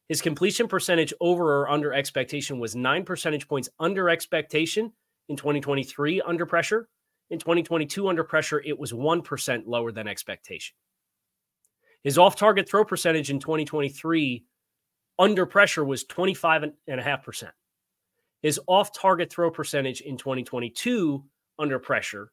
His 0.08 0.22
completion 0.22 0.68
percentage 0.68 1.14
over 1.20 1.62
or 1.62 1.70
under 1.70 1.94
expectation 1.94 2.60
was 2.60 2.76
nine 2.76 3.06
percentage 3.06 3.48
points 3.48 3.70
under 3.80 4.10
expectation 4.10 4.92
in 5.30 5.36
2023 5.36 6.22
under 6.22 6.46
pressure. 6.46 6.90
In 7.32 7.39
2022 7.39 8.10
under 8.10 8.26
pressure, 8.26 8.62
it 8.63 8.78
was 8.78 8.91
1% 8.91 9.63
lower 9.65 9.94
than 9.94 10.06
expectation. 10.06 10.76
His 12.04 12.17
off 12.17 12.36
target 12.36 12.67
throw 12.67 12.84
percentage 12.84 13.30
in 13.30 13.39
2023 13.39 14.44
under 15.17 15.46
pressure 15.46 15.86
was 15.86 16.04
25.5%. 16.04 17.52
His 18.41 18.60
off 18.67 18.91
target 18.91 19.32
throw 19.32 19.50
percentage 19.50 20.02
in 20.02 20.17
2022 20.17 21.24
under 21.58 21.80
pressure 21.80 22.32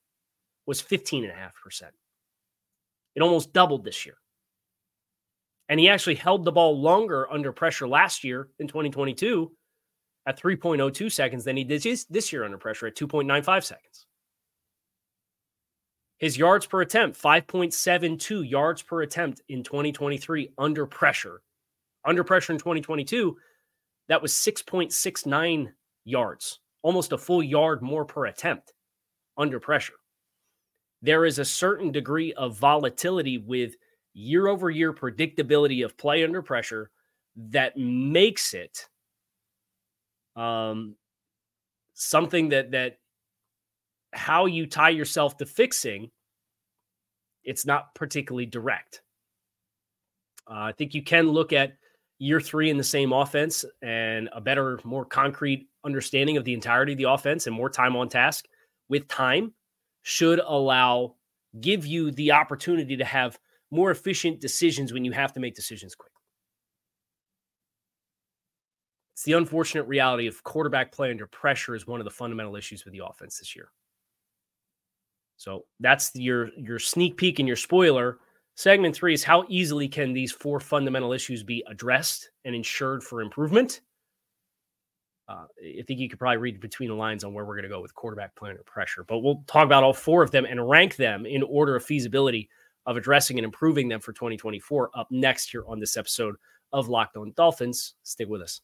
was 0.67 0.83
15.5%. 0.83 1.83
It 3.15 3.23
almost 3.23 3.53
doubled 3.53 3.85
this 3.85 4.05
year. 4.05 4.17
And 5.69 5.79
he 5.79 5.89
actually 5.89 6.17
held 6.17 6.45
the 6.45 6.53
ball 6.53 6.81
longer 6.81 7.31
under 7.31 7.53
pressure 7.53 7.87
last 7.87 8.25
year 8.25 8.49
in 8.59 8.67
2022 8.67 9.53
at 10.27 10.41
3.02 10.41 11.13
seconds 11.13 11.45
than 11.45 11.57
he 11.57 11.63
did 11.63 11.83
this 12.11 12.33
year 12.33 12.45
under 12.45 12.59
pressure 12.59 12.89
at 12.89 12.97
2.95 12.97 13.63
seconds. 13.63 14.08
His 16.19 16.37
yards 16.37 16.67
per 16.67 16.81
attempt, 16.81 17.21
5.72 17.21 18.49
yards 18.49 18.83
per 18.83 19.03
attempt 19.03 19.43
in 19.49 19.63
2023 19.63 20.51
under 20.59 20.87
pressure. 20.87 21.43
Under 22.05 22.25
pressure 22.25 22.53
in 22.53 22.59
2022, 22.59 23.37
that 24.09 24.21
was 24.21 24.33
6.69 24.33 25.69
yards, 26.05 26.61
almost 26.83 27.13
a 27.13 27.19
full 27.19 27.43
yard 27.43 27.83
more 27.83 28.05
per 28.05 28.27
attempt 28.27 28.73
under 29.37 29.61
pressure 29.61 29.95
there 31.03 31.25
is 31.25 31.39
a 31.39 31.45
certain 31.45 31.93
degree 31.93 32.33
of 32.35 32.57
volatility 32.57 33.39
with 33.39 33.77
year 34.15 34.49
over 34.49 34.71
year 34.71 34.93
predictability 34.93 35.85
of 35.85 35.97
play 35.97 36.25
under 36.25 36.43
pressure 36.43 36.91
that 37.37 37.77
makes 37.77 38.53
it 38.53 38.89
um, 40.35 40.97
something 41.95 42.49
that 42.49 42.73
that 42.73 42.99
how 44.13 44.47
you 44.47 44.67
tie 44.67 44.91
yourself 44.91 45.37
to 45.37 45.47
fixing 45.47 46.11
it's 47.45 47.67
not 47.67 47.95
particularly 47.95 48.47
direct 48.47 49.03
uh, 50.51 50.55
i 50.55 50.73
think 50.73 50.95
you 50.95 51.03
can 51.03 51.29
look 51.29 51.53
at 51.53 51.75
year 52.19 52.41
three 52.41 52.71
in 52.71 52.77
the 52.77 52.85
same 52.85 53.13
offense 53.13 53.65
and 53.83 54.29
a 54.33 54.41
better 54.41 54.81
more 54.85 55.05
concrete 55.05 55.69
understanding 55.85 56.37
of 56.37 56.45
the 56.45 56.53
entirety 56.55 56.93
of 56.93 56.99
the 56.99 57.05
offense 57.05 57.47
and 57.47 57.55
more 57.55 57.71
time 57.71 57.95
on 57.97 58.09
task 58.09 58.47
with 58.89 59.07
time 59.09 59.53
should 60.03 60.41
allow 60.41 61.15
give 61.61 61.87
you 61.87 62.11
the 62.11 62.33
opportunity 62.33 62.97
to 62.97 63.05
have 63.05 63.39
more 63.71 63.91
efficient 63.91 64.41
decisions 64.41 64.93
when 64.93 65.05
you 65.05 65.13
have 65.13 65.33
to 65.33 65.41
make 65.41 65.55
decisions 65.55 65.95
quickly. 65.95 66.15
It's 69.15 69.25
the 69.25 69.33
unfortunate 69.33 69.85
reality 69.85 70.27
of 70.27 70.43
quarterback 70.45 70.93
play 70.93 71.11
under 71.11 71.27
pressure 71.27 71.75
is 71.75 71.87
one 71.87 72.01
of 72.01 72.05
the 72.05 72.11
fundamental 72.11 72.57
issues 72.57 72.85
with 72.85 72.93
the 72.93 73.03
offense 73.05 73.39
this 73.39 73.57
year. 73.57 73.69
So 75.39 75.65
that's 75.81 76.15
your 76.15 76.51
your 76.57 76.79
sneak 76.79 77.17
peek 77.17 77.39
and 77.39 77.49
your 77.49 77.57
spoiler. 77.57 78.19
Segment 78.55 78.95
three 78.95 79.15
is 79.15 79.25
how 79.25 79.45
easily 79.49 79.89
can 79.89 80.13
these 80.13 80.33
four 80.33 80.61
fundamental 80.61 81.13
issues 81.13 81.43
be 81.43 81.65
addressed 81.71 82.31
and 82.45 82.55
ensured 82.55 83.03
for 83.03 83.23
improvement? 83.23 83.81
uh, 85.29 85.45
I 85.63 85.83
think 85.87 86.01
you 86.01 86.09
could 86.09 86.19
probably 86.19 86.39
read 86.39 86.61
between 86.61 86.89
the 86.89 86.95
lines 86.95 87.23
on 87.23 87.35
where 87.35 87.45
we're 87.45 87.55
going 87.55 87.65
to 87.65 87.69
go 87.69 87.83
with 87.83 87.95
quarterback 87.95 88.35
play 88.35 88.55
pressure. 88.65 89.05
But 89.05 89.19
we'll 89.19 89.45
talk 89.47 89.67
about 89.67 89.83
all 89.83 89.93
four 89.93 90.23
of 90.23 90.31
them 90.31 90.47
and 90.47 90.69
rank 90.69 90.97
them 90.97 91.27
in 91.27 91.43
order 91.43 91.77
of 91.77 91.85
feasibility 91.85 92.49
of 92.87 92.97
addressing 92.97 93.39
and 93.39 93.45
improving 93.45 93.89
them 93.89 94.01
for 94.01 94.13
2024 94.15 94.91
up 94.95 95.09
next 95.11 95.51
here 95.51 95.65
on 95.67 95.79
this 95.79 95.99
episode 95.99 96.37
of 96.73 96.89
Locked 96.89 97.19
On 97.19 97.33
Dolphins. 97.37 97.95
Stick 98.03 98.29
with 98.29 98.41
us. 98.41 98.63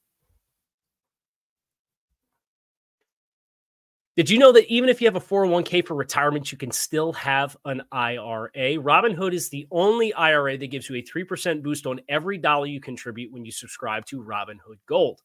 Did 4.16 4.30
you 4.30 4.38
know 4.38 4.52
that 4.52 4.72
even 4.72 4.88
if 4.88 5.00
you 5.00 5.08
have 5.08 5.16
a 5.16 5.20
401k 5.20 5.84
for 5.84 5.96
retirement, 5.96 6.52
you 6.52 6.56
can 6.56 6.70
still 6.70 7.12
have 7.14 7.56
an 7.64 7.82
IRA? 7.90 8.76
Robinhood 8.78 9.32
is 9.32 9.48
the 9.48 9.66
only 9.72 10.14
IRA 10.14 10.56
that 10.56 10.70
gives 10.70 10.88
you 10.88 10.94
a 10.94 11.02
3% 11.02 11.64
boost 11.64 11.84
on 11.84 12.00
every 12.08 12.38
dollar 12.38 12.66
you 12.66 12.80
contribute 12.80 13.32
when 13.32 13.44
you 13.44 13.50
subscribe 13.50 14.06
to 14.06 14.22
Robinhood 14.22 14.78
Gold. 14.86 15.20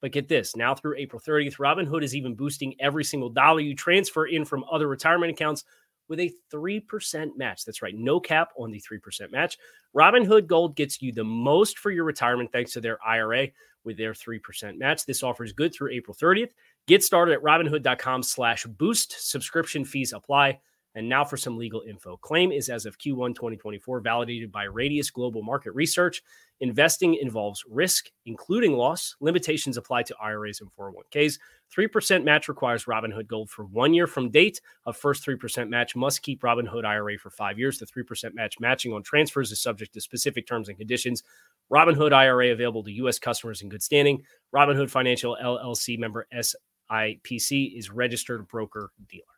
But 0.00 0.12
get 0.12 0.28
this 0.28 0.54
now 0.54 0.72
through 0.76 0.98
April 0.98 1.20
30th, 1.20 1.56
Robinhood 1.56 2.04
is 2.04 2.14
even 2.14 2.36
boosting 2.36 2.76
every 2.78 3.02
single 3.02 3.28
dollar 3.28 3.58
you 3.58 3.74
transfer 3.74 4.26
in 4.26 4.44
from 4.44 4.64
other 4.70 4.86
retirement 4.86 5.32
accounts 5.32 5.64
with 6.08 6.20
a 6.20 6.32
3% 6.54 7.36
match. 7.36 7.64
That's 7.64 7.82
right, 7.82 7.96
no 7.96 8.20
cap 8.20 8.50
on 8.56 8.70
the 8.70 8.80
3% 8.80 9.32
match. 9.32 9.58
Robinhood 9.96 10.46
Gold 10.46 10.76
gets 10.76 11.02
you 11.02 11.10
the 11.10 11.24
most 11.24 11.76
for 11.76 11.90
your 11.90 12.04
retirement 12.04 12.52
thanks 12.52 12.70
to 12.74 12.80
their 12.80 13.04
IRA 13.04 13.48
with 13.88 13.96
their 13.96 14.12
3% 14.12 14.76
match. 14.76 15.06
This 15.06 15.22
offer 15.22 15.42
is 15.42 15.52
good 15.54 15.74
through 15.74 15.92
April 15.92 16.14
30th. 16.14 16.50
Get 16.86 17.02
started 17.02 17.32
at 17.32 17.42
robinhood.com 17.42 18.22
slash 18.22 18.64
boost. 18.66 19.30
Subscription 19.30 19.84
fees 19.84 20.12
apply. 20.12 20.60
And 20.98 21.08
now 21.08 21.24
for 21.24 21.36
some 21.36 21.56
legal 21.56 21.82
info. 21.88 22.16
Claim 22.16 22.50
is 22.50 22.68
as 22.68 22.84
of 22.84 22.98
Q1 22.98 23.36
2024, 23.36 24.00
validated 24.00 24.50
by 24.50 24.64
Radius 24.64 25.12
Global 25.12 25.44
Market 25.44 25.70
Research. 25.70 26.24
Investing 26.58 27.14
involves 27.14 27.62
risk, 27.70 28.06
including 28.26 28.72
loss. 28.72 29.14
Limitations 29.20 29.76
apply 29.76 30.02
to 30.02 30.16
IRAs 30.20 30.60
and 30.60 30.68
401ks. 30.72 31.38
3% 31.72 32.24
match 32.24 32.48
requires 32.48 32.86
Robinhood 32.86 33.28
Gold 33.28 33.48
for 33.48 33.64
one 33.66 33.94
year 33.94 34.08
from 34.08 34.28
date. 34.28 34.60
A 34.86 34.92
first 34.92 35.24
3% 35.24 35.68
match 35.68 35.94
must 35.94 36.22
keep 36.22 36.42
Robinhood 36.42 36.84
IRA 36.84 37.16
for 37.16 37.30
five 37.30 37.60
years. 37.60 37.78
The 37.78 37.86
3% 37.86 38.34
match 38.34 38.56
matching 38.58 38.92
on 38.92 39.04
transfers 39.04 39.52
is 39.52 39.62
subject 39.62 39.94
to 39.94 40.00
specific 40.00 40.48
terms 40.48 40.68
and 40.68 40.76
conditions. 40.76 41.22
Robinhood 41.72 42.12
IRA 42.12 42.50
available 42.50 42.82
to 42.82 42.90
U.S. 42.90 43.20
customers 43.20 43.62
in 43.62 43.68
good 43.68 43.84
standing. 43.84 44.24
Robinhood 44.52 44.90
Financial 44.90 45.36
LLC 45.40 45.96
member 45.96 46.26
SIPC 46.34 47.78
is 47.78 47.88
registered 47.88 48.48
broker 48.48 48.90
dealer. 49.08 49.37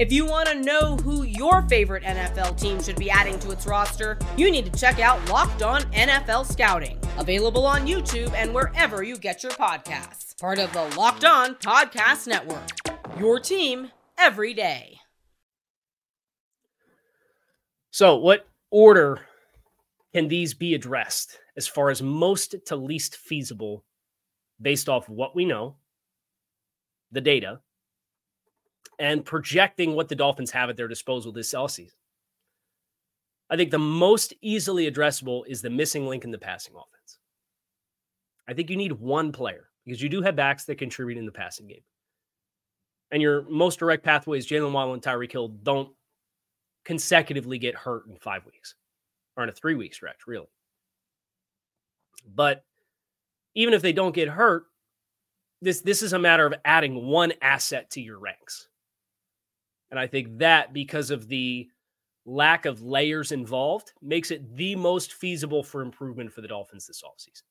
If 0.00 0.10
you 0.10 0.24
want 0.24 0.48
to 0.48 0.54
know 0.54 0.96
who 0.96 1.24
your 1.24 1.60
favorite 1.68 2.04
NFL 2.04 2.58
team 2.58 2.82
should 2.82 2.96
be 2.96 3.10
adding 3.10 3.38
to 3.40 3.50
its 3.50 3.66
roster, 3.66 4.16
you 4.34 4.50
need 4.50 4.64
to 4.64 4.80
check 4.80 4.98
out 4.98 5.28
Locked 5.28 5.60
On 5.60 5.82
NFL 5.92 6.50
Scouting, 6.50 6.98
available 7.18 7.66
on 7.66 7.86
YouTube 7.86 8.32
and 8.32 8.54
wherever 8.54 9.02
you 9.02 9.18
get 9.18 9.42
your 9.42 9.52
podcasts. 9.52 10.40
Part 10.40 10.58
of 10.58 10.72
the 10.72 10.84
Locked 10.96 11.26
On 11.26 11.54
Podcast 11.56 12.26
Network. 12.26 12.70
Your 13.18 13.38
team 13.38 13.90
every 14.16 14.54
day. 14.54 15.00
So, 17.90 18.16
what 18.16 18.48
order 18.70 19.20
can 20.14 20.28
these 20.28 20.54
be 20.54 20.72
addressed 20.72 21.38
as 21.58 21.68
far 21.68 21.90
as 21.90 22.00
most 22.00 22.54
to 22.68 22.74
least 22.74 23.16
feasible 23.16 23.84
based 24.62 24.88
off 24.88 25.10
what 25.10 25.36
we 25.36 25.44
know, 25.44 25.76
the 27.12 27.20
data, 27.20 27.60
and 29.00 29.24
projecting 29.24 29.94
what 29.94 30.08
the 30.08 30.14
Dolphins 30.14 30.50
have 30.50 30.68
at 30.68 30.76
their 30.76 30.86
disposal 30.86 31.32
this 31.32 31.54
offseason. 31.54 31.94
I 33.48 33.56
think 33.56 33.70
the 33.70 33.78
most 33.78 34.34
easily 34.42 34.88
addressable 34.88 35.42
is 35.48 35.62
the 35.62 35.70
missing 35.70 36.06
link 36.06 36.22
in 36.22 36.30
the 36.30 36.38
passing 36.38 36.74
offense. 36.74 37.18
I 38.46 38.52
think 38.52 38.68
you 38.68 38.76
need 38.76 38.92
one 38.92 39.32
player 39.32 39.70
because 39.84 40.02
you 40.02 40.10
do 40.10 40.20
have 40.22 40.36
backs 40.36 40.66
that 40.66 40.78
contribute 40.78 41.18
in 41.18 41.24
the 41.24 41.32
passing 41.32 41.66
game. 41.66 41.82
And 43.10 43.22
your 43.22 43.42
most 43.48 43.78
direct 43.78 44.04
pathways, 44.04 44.46
Jaylen 44.46 44.70
Waddle 44.70 44.94
and 44.94 45.02
Tyreek 45.02 45.32
Hill, 45.32 45.48
don't 45.48 45.90
consecutively 46.84 47.58
get 47.58 47.74
hurt 47.74 48.06
in 48.06 48.16
five 48.16 48.44
weeks 48.44 48.74
or 49.36 49.42
in 49.42 49.48
a 49.48 49.52
three 49.52 49.74
week 49.74 49.94
stretch, 49.94 50.26
really. 50.26 50.46
But 52.34 52.64
even 53.54 53.72
if 53.72 53.82
they 53.82 53.94
don't 53.94 54.14
get 54.14 54.28
hurt, 54.28 54.64
this 55.62 55.80
this 55.80 56.02
is 56.02 56.12
a 56.12 56.18
matter 56.18 56.46
of 56.46 56.54
adding 56.64 57.06
one 57.06 57.32
asset 57.42 57.90
to 57.90 58.00
your 58.00 58.18
ranks. 58.18 58.68
And 59.90 59.98
I 59.98 60.06
think 60.06 60.38
that 60.38 60.72
because 60.72 61.10
of 61.10 61.28
the 61.28 61.68
lack 62.26 62.66
of 62.66 62.82
layers 62.82 63.32
involved 63.32 63.92
makes 64.02 64.30
it 64.30 64.56
the 64.56 64.76
most 64.76 65.14
feasible 65.14 65.62
for 65.62 65.82
improvement 65.82 66.32
for 66.32 66.40
the 66.40 66.48
Dolphins 66.48 66.86
this 66.86 67.02
offseason. 67.02 67.42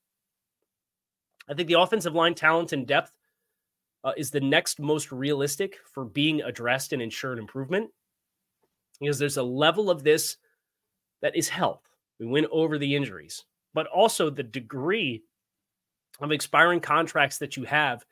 I 1.49 1.53
think 1.53 1.67
the 1.67 1.79
offensive 1.79 2.13
line 2.13 2.35
talent 2.35 2.71
and 2.73 2.87
depth 2.87 3.11
uh, 4.03 4.13
is 4.15 4.31
the 4.31 4.39
next 4.39 4.79
most 4.79 5.11
realistic 5.11 5.77
for 5.93 6.05
being 6.05 6.41
addressed 6.41 6.93
and 6.93 7.01
ensured 7.01 7.39
improvement 7.39 7.89
because 8.99 9.19
there's 9.19 9.37
a 9.37 9.43
level 9.43 9.89
of 9.89 10.03
this 10.03 10.37
that 11.21 11.35
is 11.35 11.49
health. 11.49 11.81
We 12.19 12.27
went 12.27 12.47
over 12.51 12.77
the 12.77 12.95
injuries, 12.95 13.45
but 13.73 13.87
also 13.87 14.29
the 14.29 14.43
degree 14.43 15.23
of 16.21 16.31
expiring 16.31 16.79
contracts 16.79 17.37
that 17.39 17.57
you 17.57 17.63
have 17.63 18.05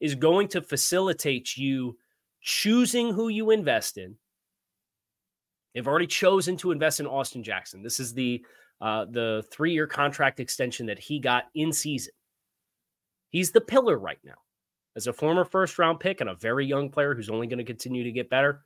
is 0.00 0.14
going 0.14 0.48
to 0.48 0.60
facilitate 0.60 1.56
you 1.56 1.96
choosing 2.44 3.12
who 3.12 3.28
you 3.28 3.50
invest 3.50 3.98
in. 3.98 4.14
They've 5.74 5.88
already 5.88 6.06
chosen 6.06 6.56
to 6.58 6.70
invest 6.70 7.00
in 7.00 7.06
Austin 7.06 7.42
Jackson. 7.42 7.82
This 7.82 7.98
is 7.98 8.14
the 8.14 8.44
uh, 8.80 9.06
the 9.06 9.44
three 9.50 9.72
year 9.72 9.86
contract 9.86 10.38
extension 10.38 10.86
that 10.86 10.98
he 10.98 11.18
got 11.18 11.44
in 11.54 11.72
season. 11.72 12.12
He's 13.30 13.50
the 13.50 13.60
pillar 13.60 13.98
right 13.98 14.18
now. 14.22 14.34
As 14.94 15.08
a 15.08 15.12
former 15.12 15.44
first 15.44 15.78
round 15.78 15.98
pick 15.98 16.20
and 16.20 16.30
a 16.30 16.36
very 16.36 16.64
young 16.66 16.90
player 16.90 17.14
who's 17.14 17.30
only 17.30 17.48
going 17.48 17.58
to 17.58 17.64
continue 17.64 18.04
to 18.04 18.12
get 18.12 18.30
better, 18.30 18.60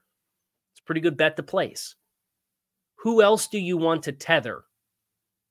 it's 0.73 0.81
a 0.81 0.85
pretty 0.85 1.01
good 1.01 1.17
bet 1.17 1.37
to 1.37 1.43
place. 1.43 1.95
Who 2.97 3.23
else 3.23 3.47
do 3.47 3.59
you 3.59 3.77
want 3.79 4.03
to 4.03 4.12
tether 4.12 4.64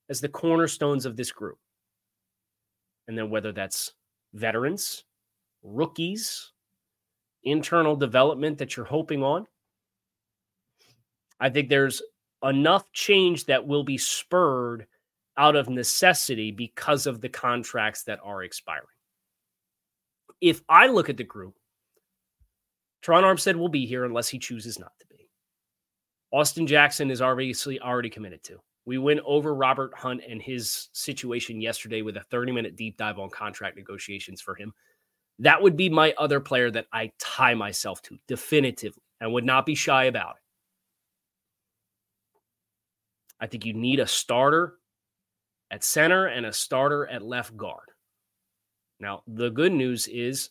as 0.10 0.22
the 0.22 0.30
cornerstones 0.30 1.06
of 1.06 1.16
this 1.16 1.32
group? 1.32 1.58
And 3.08 3.18
then 3.18 3.30
whether 3.30 3.54
that's 3.54 3.94
veterans, 4.34 5.06
rookies, 5.63 6.52
internal 7.50 7.96
development 7.96 8.58
that 8.58 8.76
you're 8.76 8.86
hoping 8.86 9.24
on. 9.24 9.48
I 11.40 11.50
think 11.50 11.70
there's 11.70 12.02
enough 12.44 12.92
change 12.92 13.46
that 13.46 13.66
will 13.66 13.84
be 13.84 13.98
spurred 13.98 14.88
out 15.38 15.56
of 15.56 15.70
necessity 15.70 16.52
because 16.52 17.06
of 17.06 17.22
the 17.22 17.30
contracts 17.30 18.04
that 18.04 18.20
are 18.24 18.44
expiring. 18.44 18.86
If 20.42 20.62
I 20.68 20.88
look 20.88 21.10
at 21.10 21.18
the 21.18 21.24
group, 21.24 21.56
Terron 23.04 23.24
Armstead 23.24 23.56
will 23.56 23.70
be 23.70 23.86
here 23.86 24.06
unless 24.06 24.28
he 24.28 24.40
chooses 24.40 24.80
not 24.80 24.92
to 25.00 25.06
be. 25.08 25.30
Austin 26.32 26.68
Jackson 26.68 27.10
is 27.10 27.22
obviously 27.22 27.80
already 27.80 28.10
committed 28.10 28.44
to. 28.44 28.60
We 28.86 28.98
went 28.98 29.22
over 29.26 29.54
Robert 29.54 29.94
Hunt 29.96 30.22
and 30.28 30.42
his 30.42 30.90
situation 30.94 31.62
yesterday 31.62 32.02
with 32.02 32.18
a 32.18 32.24
30 32.24 32.52
minute 32.52 32.76
deep 32.76 32.98
dive 32.98 33.20
on 33.20 33.30
contract 33.30 33.78
negotiations 33.78 34.42
for 34.42 34.56
him. 34.56 34.74
That 35.39 35.62
would 35.62 35.78
be 35.78 35.89
my 35.89 36.13
other 36.17 36.39
player 36.39 36.71
that 36.71 36.88
I 36.91 37.12
tie 37.19 37.54
myself 37.54 38.02
to 38.04 38.17
definitively 38.28 39.04
and 39.19 39.34
would 39.34 39.45
not 39.45 39.65
be 39.65 39.76
shy 39.76 40.06
about 40.06 40.36
it. 40.38 40.41
I 43.39 43.47
think 43.47 43.65
you 43.65 43.73
need 43.73 44.00
a 44.00 44.08
starter 44.08 44.76
at 45.69 45.84
center 45.84 46.28
and 46.28 46.45
a 46.45 46.54
starter 46.54 47.08
at 47.08 47.21
left 47.21 47.56
guard. 47.56 47.89
Now, 49.00 49.21
the 49.28 49.50
good 49.50 49.73
news 49.73 50.08
is 50.08 50.50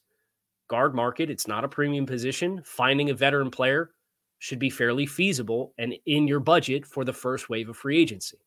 guard 0.68 0.94
market, 0.94 1.30
it's 1.30 1.48
not 1.48 1.64
a 1.64 1.68
premium 1.68 2.06
position. 2.06 2.62
Finding 2.64 3.10
a 3.10 3.14
veteran 3.14 3.50
player 3.50 3.90
should 4.38 4.58
be 4.58 4.70
fairly 4.70 5.06
feasible 5.06 5.72
and 5.78 5.94
in 6.06 6.28
your 6.28 6.40
budget 6.40 6.86
for 6.86 7.04
the 7.04 7.12
first 7.12 7.48
wave 7.48 7.68
of 7.68 7.76
free 7.76 8.00
agency. 8.00 8.38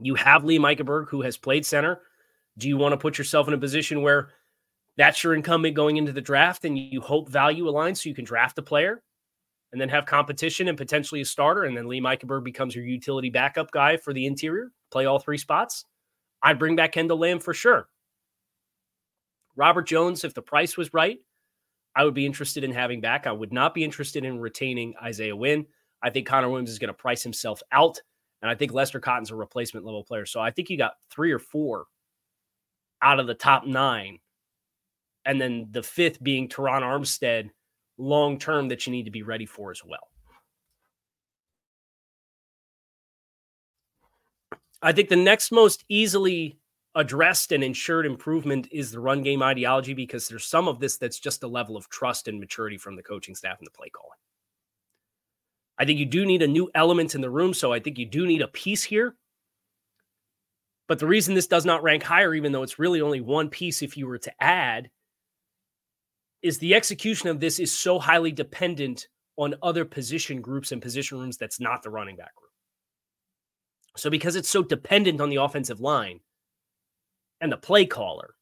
You 0.00 0.14
have 0.16 0.42
Liam 0.42 0.60
Eichenberg, 0.60 1.08
who 1.08 1.22
has 1.22 1.36
played 1.36 1.64
center. 1.64 2.02
Do 2.58 2.68
you 2.68 2.76
want 2.76 2.92
to 2.92 2.96
put 2.96 3.18
yourself 3.18 3.48
in 3.48 3.54
a 3.54 3.58
position 3.58 4.02
where 4.02 4.30
that's 4.96 5.22
your 5.24 5.34
incumbent 5.34 5.74
going 5.74 5.96
into 5.96 6.12
the 6.12 6.20
draft, 6.20 6.64
and 6.64 6.78
you 6.78 7.00
hope 7.00 7.28
value 7.28 7.64
aligns 7.64 7.98
so 7.98 8.08
you 8.08 8.14
can 8.14 8.24
draft 8.24 8.58
a 8.58 8.62
player 8.62 9.02
and 9.72 9.80
then 9.80 9.88
have 9.88 10.06
competition 10.06 10.68
and 10.68 10.78
potentially 10.78 11.20
a 11.20 11.24
starter, 11.24 11.64
and 11.64 11.76
then 11.76 11.88
Lee 11.88 12.00
Eichenberg 12.00 12.44
becomes 12.44 12.76
your 12.76 12.84
utility 12.84 13.28
backup 13.28 13.72
guy 13.72 13.96
for 13.96 14.12
the 14.12 14.26
interior, 14.26 14.70
play 14.92 15.04
all 15.04 15.18
three 15.18 15.38
spots. 15.38 15.84
I'd 16.42 16.60
bring 16.60 16.76
back 16.76 16.92
Kendall 16.92 17.18
Lamm 17.18 17.40
for 17.40 17.54
sure. 17.54 17.88
Robert 19.56 19.88
Jones, 19.88 20.24
if 20.24 20.34
the 20.34 20.42
price 20.42 20.76
was 20.76 20.92
right, 20.94 21.18
I 21.96 22.04
would 22.04 22.14
be 22.14 22.26
interested 22.26 22.64
in 22.64 22.72
having 22.72 23.00
back. 23.00 23.26
I 23.26 23.32
would 23.32 23.52
not 23.52 23.74
be 23.74 23.84
interested 23.84 24.24
in 24.24 24.38
retaining 24.38 24.94
Isaiah 25.02 25.36
Wynn. 25.36 25.66
I 26.02 26.10
think 26.10 26.26
Connor 26.26 26.48
Williams 26.48 26.70
is 26.70 26.78
going 26.78 26.88
to 26.88 26.94
price 26.94 27.22
himself 27.22 27.62
out. 27.72 28.00
And 28.42 28.50
I 28.50 28.54
think 28.54 28.72
Lester 28.72 29.00
Cotton's 29.00 29.30
a 29.30 29.36
replacement 29.36 29.86
level 29.86 30.04
player. 30.04 30.26
So 30.26 30.40
I 30.40 30.50
think 30.50 30.70
you 30.70 30.76
got 30.76 30.94
three 31.10 31.32
or 31.32 31.38
four 31.38 31.86
out 33.00 33.20
of 33.20 33.26
the 33.26 33.34
top 33.34 33.64
nine 33.64 34.18
and 35.24 35.40
then 35.40 35.68
the 35.70 35.82
fifth 35.82 36.22
being 36.22 36.48
Terron 36.48 36.82
Armstead 36.82 37.50
long 37.98 38.38
term 38.38 38.68
that 38.68 38.86
you 38.86 38.92
need 38.92 39.04
to 39.04 39.10
be 39.10 39.22
ready 39.22 39.46
for 39.46 39.70
as 39.70 39.82
well. 39.84 40.08
I 44.82 44.92
think 44.92 45.08
the 45.08 45.16
next 45.16 45.50
most 45.50 45.84
easily 45.88 46.58
addressed 46.94 47.52
and 47.52 47.64
ensured 47.64 48.06
improvement 48.06 48.68
is 48.70 48.92
the 48.92 49.00
run 49.00 49.22
game 49.22 49.42
ideology 49.42 49.94
because 49.94 50.28
there's 50.28 50.44
some 50.44 50.68
of 50.68 50.78
this 50.78 50.96
that's 50.98 51.18
just 51.18 51.42
a 51.42 51.48
level 51.48 51.76
of 51.76 51.88
trust 51.88 52.28
and 52.28 52.38
maturity 52.38 52.76
from 52.76 52.94
the 52.94 53.02
coaching 53.02 53.34
staff 53.34 53.58
and 53.58 53.66
the 53.66 53.70
play 53.70 53.88
calling. 53.88 54.18
I 55.78 55.84
think 55.84 55.98
you 55.98 56.06
do 56.06 56.24
need 56.24 56.42
a 56.42 56.46
new 56.46 56.70
element 56.74 57.14
in 57.14 57.20
the 57.20 57.30
room. 57.30 57.54
So 57.54 57.72
I 57.72 57.80
think 57.80 57.98
you 57.98 58.06
do 58.06 58.26
need 58.26 58.42
a 58.42 58.48
piece 58.48 58.84
here. 58.84 59.16
But 60.86 60.98
the 60.98 61.06
reason 61.06 61.34
this 61.34 61.46
does 61.46 61.64
not 61.64 61.82
rank 61.82 62.02
higher, 62.02 62.34
even 62.34 62.52
though 62.52 62.62
it's 62.62 62.78
really 62.78 63.00
only 63.00 63.20
one 63.20 63.48
piece 63.48 63.82
if 63.82 63.96
you 63.96 64.06
were 64.06 64.18
to 64.18 64.32
add, 64.42 64.90
is 66.44 66.58
the 66.58 66.74
execution 66.74 67.30
of 67.30 67.40
this 67.40 67.58
is 67.58 67.72
so 67.72 67.98
highly 67.98 68.30
dependent 68.30 69.08
on 69.38 69.54
other 69.62 69.86
position 69.86 70.42
groups 70.42 70.72
and 70.72 70.82
position 70.82 71.18
rooms 71.18 71.38
that's 71.38 71.58
not 71.58 71.82
the 71.82 71.88
running 71.88 72.16
back 72.16 72.36
group. 72.36 72.50
So 73.96 74.10
because 74.10 74.36
it's 74.36 74.50
so 74.50 74.62
dependent 74.62 75.22
on 75.22 75.30
the 75.30 75.36
offensive 75.36 75.80
line 75.80 76.20
and 77.40 77.50
the 77.50 77.56
play 77.56 77.86
caller, 77.86 78.34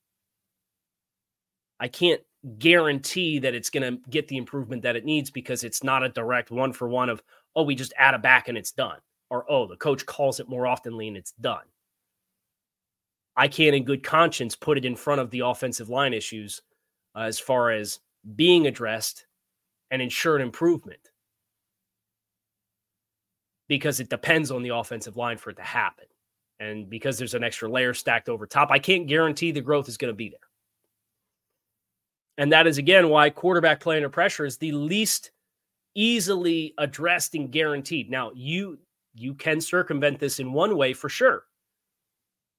I 1.79 1.87
can't 1.87 2.21
guarantee 2.59 3.39
that 3.39 3.55
it's 3.55 3.71
going 3.71 3.95
to 3.95 4.11
get 4.11 4.27
the 4.27 4.37
improvement 4.37 4.83
that 4.83 4.97
it 4.97 5.05
needs 5.05 5.31
because 5.31 5.63
it's 5.63 5.85
not 5.85 6.03
a 6.03 6.09
direct 6.09 6.51
one 6.51 6.73
for 6.73 6.89
one 6.89 7.09
of, 7.09 7.23
oh, 7.55 7.63
we 7.63 7.77
just 7.77 7.95
add 7.97 8.15
a 8.15 8.19
back 8.19 8.49
and 8.49 8.59
it's 8.59 8.73
done. 8.73 8.99
Or, 9.31 9.49
oh, 9.49 9.69
the 9.69 9.77
coach 9.77 10.05
calls 10.07 10.41
it 10.41 10.49
more 10.49 10.65
oftenly 10.65 11.07
and 11.07 11.17
it's 11.17 11.33
done. 11.41 11.65
I 13.37 13.47
can't, 13.47 13.77
in 13.77 13.85
good 13.85 14.03
conscience, 14.03 14.57
put 14.57 14.77
it 14.77 14.85
in 14.85 14.97
front 14.97 15.21
of 15.21 15.31
the 15.31 15.41
offensive 15.41 15.89
line 15.89 16.13
issues 16.15 16.61
uh, 17.15 17.21
as 17.21 17.39
far 17.39 17.71
as 17.71 18.01
being 18.37 18.67
addressed 18.67 19.27
and 19.91 20.01
ensured 20.01 20.41
improvement 20.41 21.01
because 23.69 24.01
it 24.01 24.11
depends 24.11 24.51
on 24.51 24.63
the 24.63 24.75
offensive 24.75 25.17
line 25.17 25.39
for 25.39 25.51
it 25.51 25.57
to 25.57 25.63
happen. 25.63 26.05
And 26.61 26.89
because 26.89 27.19
there's 27.19 27.35
an 27.35 27.43
extra 27.43 27.71
layer 27.71 27.95
stacked 27.95 28.29
over 28.29 28.47
top, 28.47 28.71
I 28.71 28.79
can't 28.79 29.07
guarantee 29.07 29.51
the 29.51 29.61
growth 29.61 29.89
is 29.89 29.97
going 29.97 30.13
to 30.13 30.17
be 30.17 30.29
there. 30.29 30.39
And 32.39 32.53
that 32.53 32.67
is 32.67 32.79
again 32.79 33.09
why 33.09 33.31
quarterback 33.31 33.81
play 33.81 33.97
under 33.97 34.09
pressure 34.09 34.45
is 34.45 34.59
the 34.59 34.73
least 34.73 35.31
easily 35.95 36.75
addressed 36.79 37.35
and 37.35 37.51
guaranteed. 37.51 38.11
Now, 38.11 38.31
you 38.35 38.79
you 39.15 39.35
can 39.35 39.61
circumvent 39.61 40.19
this 40.19 40.39
in 40.39 40.53
one 40.53 40.77
way 40.77 40.93
for 40.93 41.09
sure. 41.09 41.45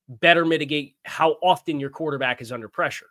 Better 0.08 0.46
mitigate 0.46 0.96
how 1.06 1.38
often 1.42 1.80
your 1.80 1.90
quarterback 1.90 2.42
is 2.42 2.52
under 2.52 2.68
pressure. 2.68 3.08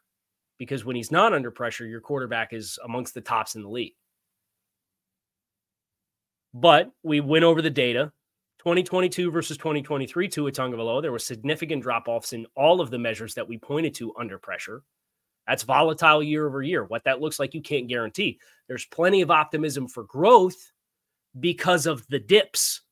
Because 0.59 0.85
when 0.85 0.97
he's 0.97 1.11
not 1.11 1.33
under 1.33 1.51
pressure, 1.51 1.87
your 1.87 2.01
quarterback 2.01 2.53
is 2.53 2.79
amongst 2.85 3.15
the 3.15 3.21
tops 3.21 3.55
in 3.55 3.63
the 3.63 3.69
league. 3.69 3.95
But 6.55 6.91
we 7.03 7.21
went 7.21 7.45
over 7.45 7.63
the 7.63 7.71
data 7.71 8.13
2022 8.59 9.31
versus 9.31 9.57
2023 9.57 10.29
to 10.29 10.45
Tagovailoa. 10.45 11.03
There 11.03 11.11
were 11.11 11.19
significant 11.19 11.83
drop 11.83 12.07
offs 12.07 12.33
in 12.33 12.47
all 12.55 12.81
of 12.81 12.91
the 12.91 12.99
measures 12.99 13.35
that 13.35 13.49
we 13.49 13.59
pointed 13.59 13.95
to 13.97 14.15
under 14.17 14.39
pressure. 14.39 14.83
That's 15.49 15.65
volatile 15.65 16.23
year 16.23 16.47
over 16.47 16.63
year. 16.63 16.85
What 16.85 17.03
that 17.05 17.21
looks 17.21 17.41
like, 17.41 17.55
you 17.55 17.63
can't 17.63 17.89
guarantee. 17.89 18.39
There's 18.69 18.87
plenty 18.87 19.23
of 19.23 19.31
optimism 19.31 19.89
for 19.89 20.05
growth 20.05 20.71
because 21.41 21.87
of 21.87 22.07
the 22.09 22.21
dips 22.21 22.83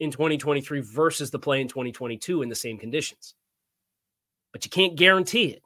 in 0.00 0.10
2023 0.10 0.80
versus 0.80 1.30
the 1.30 1.38
play 1.38 1.60
in 1.60 1.68
2022 1.68 2.42
in 2.42 2.48
the 2.48 2.54
same 2.54 2.78
conditions. 2.78 3.34
But 4.52 4.64
you 4.64 4.70
can't 4.70 4.96
guarantee 4.96 5.46
it. 5.46 5.62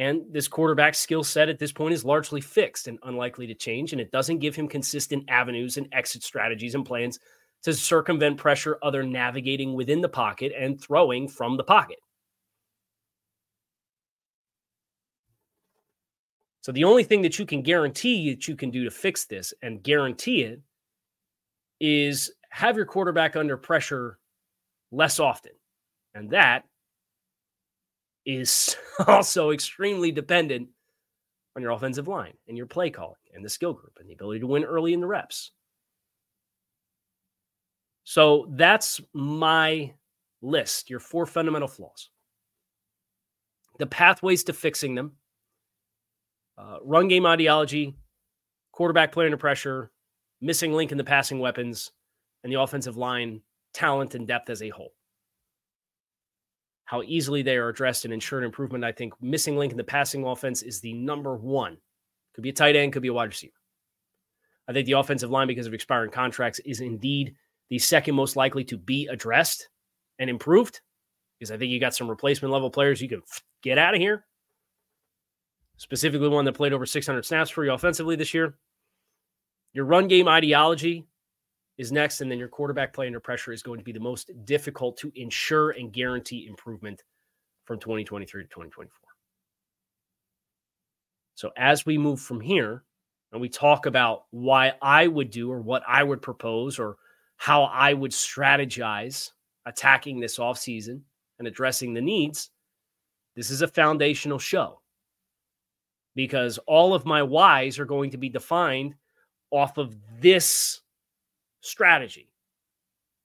And 0.00 0.22
this 0.32 0.48
quarterback 0.48 0.94
skill 0.94 1.22
set 1.22 1.50
at 1.50 1.58
this 1.58 1.72
point 1.72 1.92
is 1.92 2.06
largely 2.06 2.40
fixed 2.40 2.88
and 2.88 2.98
unlikely 3.02 3.46
to 3.48 3.54
change. 3.54 3.92
And 3.92 4.00
it 4.00 4.10
doesn't 4.10 4.38
give 4.38 4.56
him 4.56 4.66
consistent 4.66 5.24
avenues 5.28 5.76
and 5.76 5.86
exit 5.92 6.22
strategies 6.22 6.74
and 6.74 6.86
plans 6.86 7.20
to 7.64 7.74
circumvent 7.74 8.38
pressure, 8.38 8.78
other 8.82 9.02
navigating 9.02 9.74
within 9.74 10.00
the 10.00 10.08
pocket 10.08 10.52
and 10.58 10.80
throwing 10.80 11.28
from 11.28 11.58
the 11.58 11.64
pocket. 11.64 11.98
So 16.62 16.72
the 16.72 16.84
only 16.84 17.04
thing 17.04 17.20
that 17.20 17.38
you 17.38 17.44
can 17.44 17.60
guarantee 17.60 18.30
that 18.30 18.48
you 18.48 18.56
can 18.56 18.70
do 18.70 18.84
to 18.84 18.90
fix 18.90 19.26
this 19.26 19.52
and 19.60 19.82
guarantee 19.82 20.44
it 20.44 20.62
is 21.78 22.32
have 22.48 22.74
your 22.74 22.86
quarterback 22.86 23.36
under 23.36 23.58
pressure 23.58 24.18
less 24.92 25.20
often. 25.20 25.52
And 26.14 26.30
that 26.30 26.64
is 28.36 28.76
also 29.06 29.50
extremely 29.50 30.12
dependent 30.12 30.68
on 31.56 31.62
your 31.62 31.72
offensive 31.72 32.08
line 32.08 32.34
and 32.48 32.56
your 32.56 32.66
play 32.66 32.90
calling 32.90 33.14
and 33.34 33.44
the 33.44 33.48
skill 33.48 33.72
group 33.72 33.96
and 33.98 34.08
the 34.08 34.14
ability 34.14 34.40
to 34.40 34.46
win 34.46 34.64
early 34.64 34.92
in 34.92 35.00
the 35.00 35.06
reps. 35.06 35.52
So 38.04 38.46
that's 38.50 39.00
my 39.12 39.92
list, 40.42 40.90
your 40.90 41.00
four 41.00 41.26
fundamental 41.26 41.68
flaws. 41.68 42.10
The 43.78 43.86
pathways 43.86 44.44
to 44.44 44.52
fixing 44.52 44.94
them 44.94 45.12
uh, 46.60 46.78
run 46.84 47.08
game 47.08 47.24
ideology, 47.24 47.94
quarterback 48.72 49.12
play 49.12 49.24
under 49.24 49.36
pressure, 49.36 49.90
missing 50.40 50.72
link 50.72 50.92
in 50.92 50.98
the 50.98 51.04
passing 51.04 51.38
weapons, 51.38 51.92
and 52.44 52.52
the 52.52 52.60
offensive 52.60 52.96
line 52.96 53.40
talent 53.72 54.14
and 54.14 54.26
depth 54.26 54.50
as 54.50 54.62
a 54.62 54.68
whole. 54.68 54.92
How 56.90 57.02
easily 57.02 57.42
they 57.42 57.56
are 57.56 57.68
addressed 57.68 58.04
and 58.04 58.12
ensured 58.12 58.42
improvement. 58.42 58.82
I 58.82 58.90
think 58.90 59.14
missing 59.22 59.56
link 59.56 59.70
in 59.70 59.78
the 59.78 59.84
passing 59.84 60.26
offense 60.26 60.62
is 60.62 60.80
the 60.80 60.92
number 60.92 61.36
one. 61.36 61.76
Could 62.34 62.42
be 62.42 62.48
a 62.48 62.52
tight 62.52 62.74
end, 62.74 62.92
could 62.92 63.00
be 63.00 63.06
a 63.06 63.12
wide 63.12 63.28
receiver. 63.28 63.52
I 64.66 64.72
think 64.72 64.86
the 64.86 64.98
offensive 64.98 65.30
line, 65.30 65.46
because 65.46 65.68
of 65.68 65.72
expiring 65.72 66.10
contracts, 66.10 66.58
is 66.64 66.80
indeed 66.80 67.36
the 67.68 67.78
second 67.78 68.16
most 68.16 68.34
likely 68.34 68.64
to 68.64 68.76
be 68.76 69.06
addressed 69.06 69.68
and 70.18 70.28
improved. 70.28 70.80
Because 71.38 71.52
I 71.52 71.56
think 71.58 71.70
you 71.70 71.78
got 71.78 71.94
some 71.94 72.10
replacement 72.10 72.52
level 72.52 72.70
players 72.70 73.00
you 73.00 73.08
can 73.08 73.22
get 73.62 73.78
out 73.78 73.94
of 73.94 74.00
here 74.00 74.24
specifically 75.76 76.28
one 76.28 76.44
that 76.44 76.52
played 76.52 76.74
over 76.74 76.84
600 76.84 77.24
snaps 77.24 77.48
for 77.50 77.64
you 77.64 77.72
offensively 77.72 78.14
this 78.14 78.34
year. 78.34 78.54
Your 79.72 79.86
run 79.86 80.08
game 80.08 80.26
ideology 80.26 81.06
is 81.80 81.90
next, 81.90 82.20
and 82.20 82.30
then 82.30 82.38
your 82.38 82.48
quarterback 82.48 82.92
play 82.92 83.06
under 83.06 83.20
pressure 83.20 83.52
is 83.52 83.62
going 83.62 83.78
to 83.78 83.84
be 83.84 83.92
the 83.92 83.98
most 83.98 84.30
difficult 84.44 84.98
to 84.98 85.10
ensure 85.14 85.70
and 85.70 85.90
guarantee 85.90 86.46
improvement 86.46 87.02
from 87.64 87.78
2023 87.78 88.42
to 88.42 88.48
2024. 88.48 88.90
So, 91.36 91.50
as 91.56 91.86
we 91.86 91.96
move 91.96 92.20
from 92.20 92.38
here 92.38 92.84
and 93.32 93.40
we 93.40 93.48
talk 93.48 93.86
about 93.86 94.24
why 94.30 94.74
I 94.82 95.06
would 95.06 95.30
do 95.30 95.50
or 95.50 95.58
what 95.62 95.82
I 95.88 96.02
would 96.02 96.20
propose 96.20 96.78
or 96.78 96.98
how 97.38 97.62
I 97.62 97.94
would 97.94 98.10
strategize 98.10 99.30
attacking 99.64 100.20
this 100.20 100.36
offseason 100.36 101.00
and 101.38 101.48
addressing 101.48 101.94
the 101.94 102.02
needs, 102.02 102.50
this 103.36 103.50
is 103.50 103.62
a 103.62 103.68
foundational 103.68 104.38
show 104.38 104.82
because 106.14 106.58
all 106.66 106.92
of 106.92 107.06
my 107.06 107.22
whys 107.22 107.78
are 107.78 107.86
going 107.86 108.10
to 108.10 108.18
be 108.18 108.28
defined 108.28 108.96
off 109.50 109.78
of 109.78 109.96
this 110.20 110.79
strategy, 111.60 112.32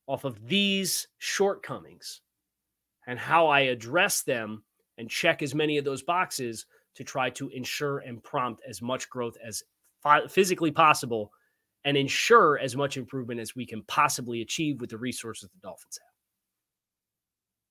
off 0.07 0.23
of 0.23 0.47
these 0.47 1.07
shortcomings, 1.17 2.21
and 3.07 3.19
how 3.19 3.47
I 3.47 3.61
address 3.61 4.23
them 4.23 4.63
and 4.97 5.09
check 5.09 5.41
as 5.41 5.53
many 5.55 5.77
of 5.77 5.85
those 5.85 6.03
boxes 6.03 6.65
to 6.95 7.03
try 7.03 7.29
to 7.31 7.49
ensure 7.49 7.99
and 7.99 8.23
prompt 8.23 8.61
as 8.67 8.81
much 8.81 9.09
growth 9.09 9.37
as 9.45 9.63
physically 10.29 10.71
possible 10.71 11.31
and 11.83 11.97
ensure 11.97 12.57
as 12.57 12.75
much 12.75 12.97
improvement 12.97 13.39
as 13.39 13.55
we 13.55 13.65
can 13.65 13.83
possibly 13.83 14.41
achieve 14.41 14.81
with 14.81 14.89
the 14.89 14.97
resources 14.97 15.49
the 15.49 15.59
Dolphins 15.61 15.99
have. 16.01 16.11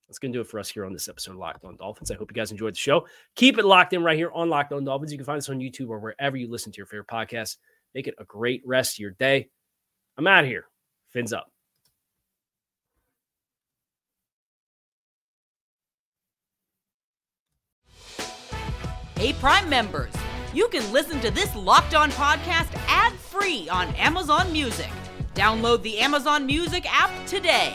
That's 0.08 0.18
going 0.18 0.32
to 0.32 0.36
do 0.36 0.40
it 0.42 0.48
for 0.48 0.60
us 0.60 0.68
here 0.68 0.84
on 0.84 0.92
this 0.92 1.08
episode 1.08 1.32
of 1.32 1.38
Locked 1.38 1.64
On 1.64 1.76
Dolphins. 1.76 2.10
I 2.10 2.14
hope 2.14 2.30
you 2.30 2.34
guys 2.34 2.50
enjoyed 2.50 2.74
the 2.74 2.78
show. 2.78 3.06
Keep 3.36 3.58
it 3.58 3.64
locked 3.64 3.92
in 3.94 4.04
right 4.04 4.16
here 4.16 4.30
on 4.32 4.50
Locked 4.50 4.72
On 4.72 4.84
Dolphins. 4.84 5.10
You 5.10 5.18
can 5.18 5.24
find 5.24 5.38
us 5.38 5.48
on 5.48 5.58
YouTube 5.58 5.88
or 5.88 5.98
wherever 5.98 6.36
you 6.36 6.48
listen 6.48 6.70
to 6.72 6.76
your 6.76 6.86
favorite 6.86 7.08
podcast. 7.08 7.56
Make 7.94 8.06
it 8.06 8.14
a 8.18 8.24
great 8.24 8.62
rest 8.66 8.96
of 8.96 8.98
your 8.98 9.12
day. 9.12 9.48
I'm 10.16 10.26
out 10.26 10.44
here. 10.44 10.66
Fins 11.10 11.32
up. 11.32 11.50
Hey, 19.16 19.32
Prime 19.32 19.68
members, 19.68 20.12
you 20.52 20.68
can 20.68 20.92
listen 20.92 21.20
to 21.20 21.30
this 21.30 21.54
Locked 21.56 21.94
On 21.94 22.10
podcast 22.10 22.68
ad 22.88 23.12
free 23.14 23.68
on 23.68 23.88
Amazon 23.94 24.52
Music. 24.52 24.90
Download 25.34 25.82
the 25.82 25.98
Amazon 25.98 26.46
Music 26.46 26.84
app 26.92 27.10
today. 27.26 27.74